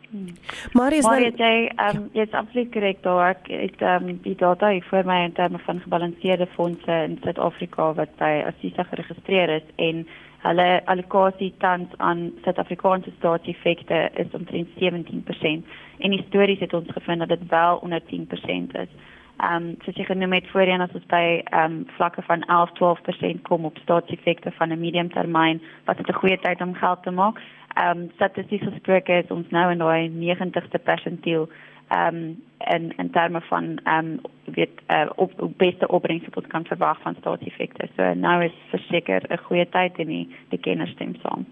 Hmm. 0.10 0.34
Maar 0.72 0.94
is 0.94 1.04
maar 1.04 1.20
dit 1.20 1.38
jy 1.38 1.56
ehm 1.76 1.98
um, 1.98 2.10
jy's 2.14 2.32
absoluut 2.32 2.72
korrek 2.72 3.02
daar 3.04 3.30
ek 3.30 3.50
het 3.52 3.82
ehm 3.82 4.08
um, 4.08 4.20
die 4.24 4.36
data 4.36 4.70
hier 4.70 4.86
voor 4.90 5.06
my 5.06 5.24
in 5.24 5.34
terme 5.34 5.60
van 5.60 5.80
gebalanseerde 5.80 6.48
fondse 6.48 6.92
in 7.08 7.18
Suid-Afrika 7.24 7.94
wat 7.94 8.16
by 8.18 8.44
Assisa 8.48 8.84
geregistreer 8.84 9.50
is 9.50 9.68
en 9.76 10.08
hulle 10.46 10.82
allocasie 10.86 11.54
tans 11.58 11.92
aan 11.98 12.32
Suid-Afrikaanse 12.44 13.12
staatseffekte 13.18 14.10
is 14.14 14.32
omtrent 14.32 14.70
17% 14.80 15.76
en 15.98 16.12
histories 16.12 16.60
het 16.60 16.74
ons 16.74 16.92
gevind 16.92 17.20
dat 17.20 17.30
dit 17.30 17.50
wel 17.50 17.78
onder 17.78 18.02
10% 18.02 18.80
is. 18.84 18.92
Ehm 19.38 19.56
um, 19.56 19.76
soos 19.86 19.96
jy 19.96 20.04
genoem 20.06 20.34
het 20.34 20.48
voorheen 20.50 20.82
as 20.82 20.94
ons 20.98 21.06
by 21.12 21.42
ehm 21.44 21.64
um, 21.64 21.86
vlakke 21.98 22.22
van 22.26 22.46
11-12% 22.50 23.42
kom 23.50 23.66
op 23.66 23.78
staatseffekte 23.84 24.52
van 24.52 24.72
'n 24.74 24.80
medium 24.80 25.10
termyn, 25.14 25.62
wat 25.86 25.98
dit 25.98 26.08
'n 26.10 26.20
goeie 26.22 26.40
tyd 26.40 26.62
om 26.62 26.74
geld 26.74 27.04
te 27.04 27.12
maak. 27.12 27.42
Ehm 27.76 27.98
um, 27.98 28.12
statisties 28.16 28.62
gesproke 28.62 29.14
is 29.14 29.30
ons 29.30 29.50
nou 29.50 29.72
in 29.72 29.78
daai 29.78 30.10
90ste 30.10 30.84
persentiel 30.84 31.50
ehm 31.88 32.16
um, 32.16 32.44
en 32.58 32.96
en 32.98 33.10
terme 33.10 33.42
van 33.42 33.80
ehm 33.84 34.06
um, 34.06 34.20
weet 34.44 34.82
uh, 34.88 35.10
op, 35.16 35.42
op 35.42 35.58
beste 35.58 35.88
opbrengs 35.88 36.26
wat 36.26 36.36
ons 36.36 36.48
kan 36.48 36.66
verwag 36.66 37.02
van 37.02 37.16
staatseffekte. 37.20 37.88
So 37.96 38.14
nou 38.14 38.44
is 38.44 38.54
verseker 38.70 39.22
'n 39.30 39.38
goeie 39.38 39.70
tyd 39.70 40.00
en 40.00 40.08
die 40.08 40.28
die 40.50 40.60
kenners 40.60 40.92
stem 40.92 41.16
saam. 41.22 41.46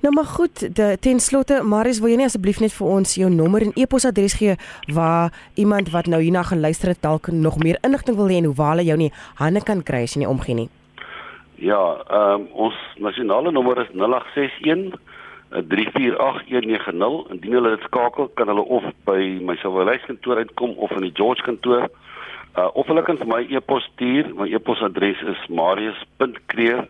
Nou 0.00 0.14
maar 0.14 0.24
goed, 0.24 0.76
de, 0.76 0.96
ten 1.00 1.20
slotte, 1.20 1.62
Marius, 1.62 2.00
wil 2.00 2.12
jy 2.12 2.16
nie 2.22 2.28
asseblief 2.28 2.60
net 2.60 2.72
vir 2.72 2.88
ons 2.88 3.14
jou 3.20 3.30
nommer 3.32 3.66
en 3.66 3.74
e-posadres 3.76 4.38
gee 4.40 4.56
waar 4.94 5.34
iemand 5.60 5.90
wat 5.92 6.08
nou 6.08 6.22
hierna 6.22 6.42
geluister 6.48 6.94
het 6.94 7.02
dalk 7.02 7.28
nog 7.28 7.58
meer 7.60 7.78
inligting 7.84 8.16
wil 8.16 8.30
hê 8.32 8.40
en 8.40 8.48
hoe 8.48 8.60
hulle 8.64 8.86
jou 8.88 8.96
nie 8.96 9.12
hande 9.42 9.60
kan 9.64 9.82
kry 9.82 10.04
as 10.06 10.16
jy 10.16 10.24
nie 10.24 10.30
omgee 10.30 10.56
nie. 10.56 10.68
Ja, 11.60 11.80
ehm 12.08 12.40
um, 12.40 12.46
ons 12.68 12.76
nasionale 12.96 13.52
nommer 13.52 13.82
is 13.82 13.90
0861 13.92 14.96
348190 15.50 17.32
indien 17.34 17.52
hulle 17.58 17.74
dit 17.74 17.84
skakel 17.88 18.30
kan 18.38 18.48
hulle 18.48 18.64
of 18.78 18.86
by 19.04 19.18
my 19.44 19.56
Silverlys-kantoor 19.60 20.40
uitkom 20.44 20.76
of 20.78 20.94
in 20.96 21.04
die 21.08 21.14
George 21.14 21.42
kantoor. 21.42 21.90
Uh, 22.56 22.68
of 22.72 22.86
hulle 22.86 23.02
kan 23.02 23.18
vir 23.18 23.28
my 23.30 23.42
e-pos 23.50 23.84
stuur. 23.92 24.30
My 24.38 24.48
e-posadres 24.48 25.20
is 25.34 25.42
marius.kreer 25.48 26.86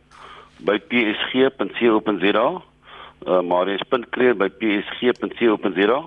by 0.65 0.79
psg.co.za. 0.91 2.47
Uh, 3.27 3.41
Marius.kreer 3.45 4.35
by 4.37 4.49
psg.co.za. 4.49 5.99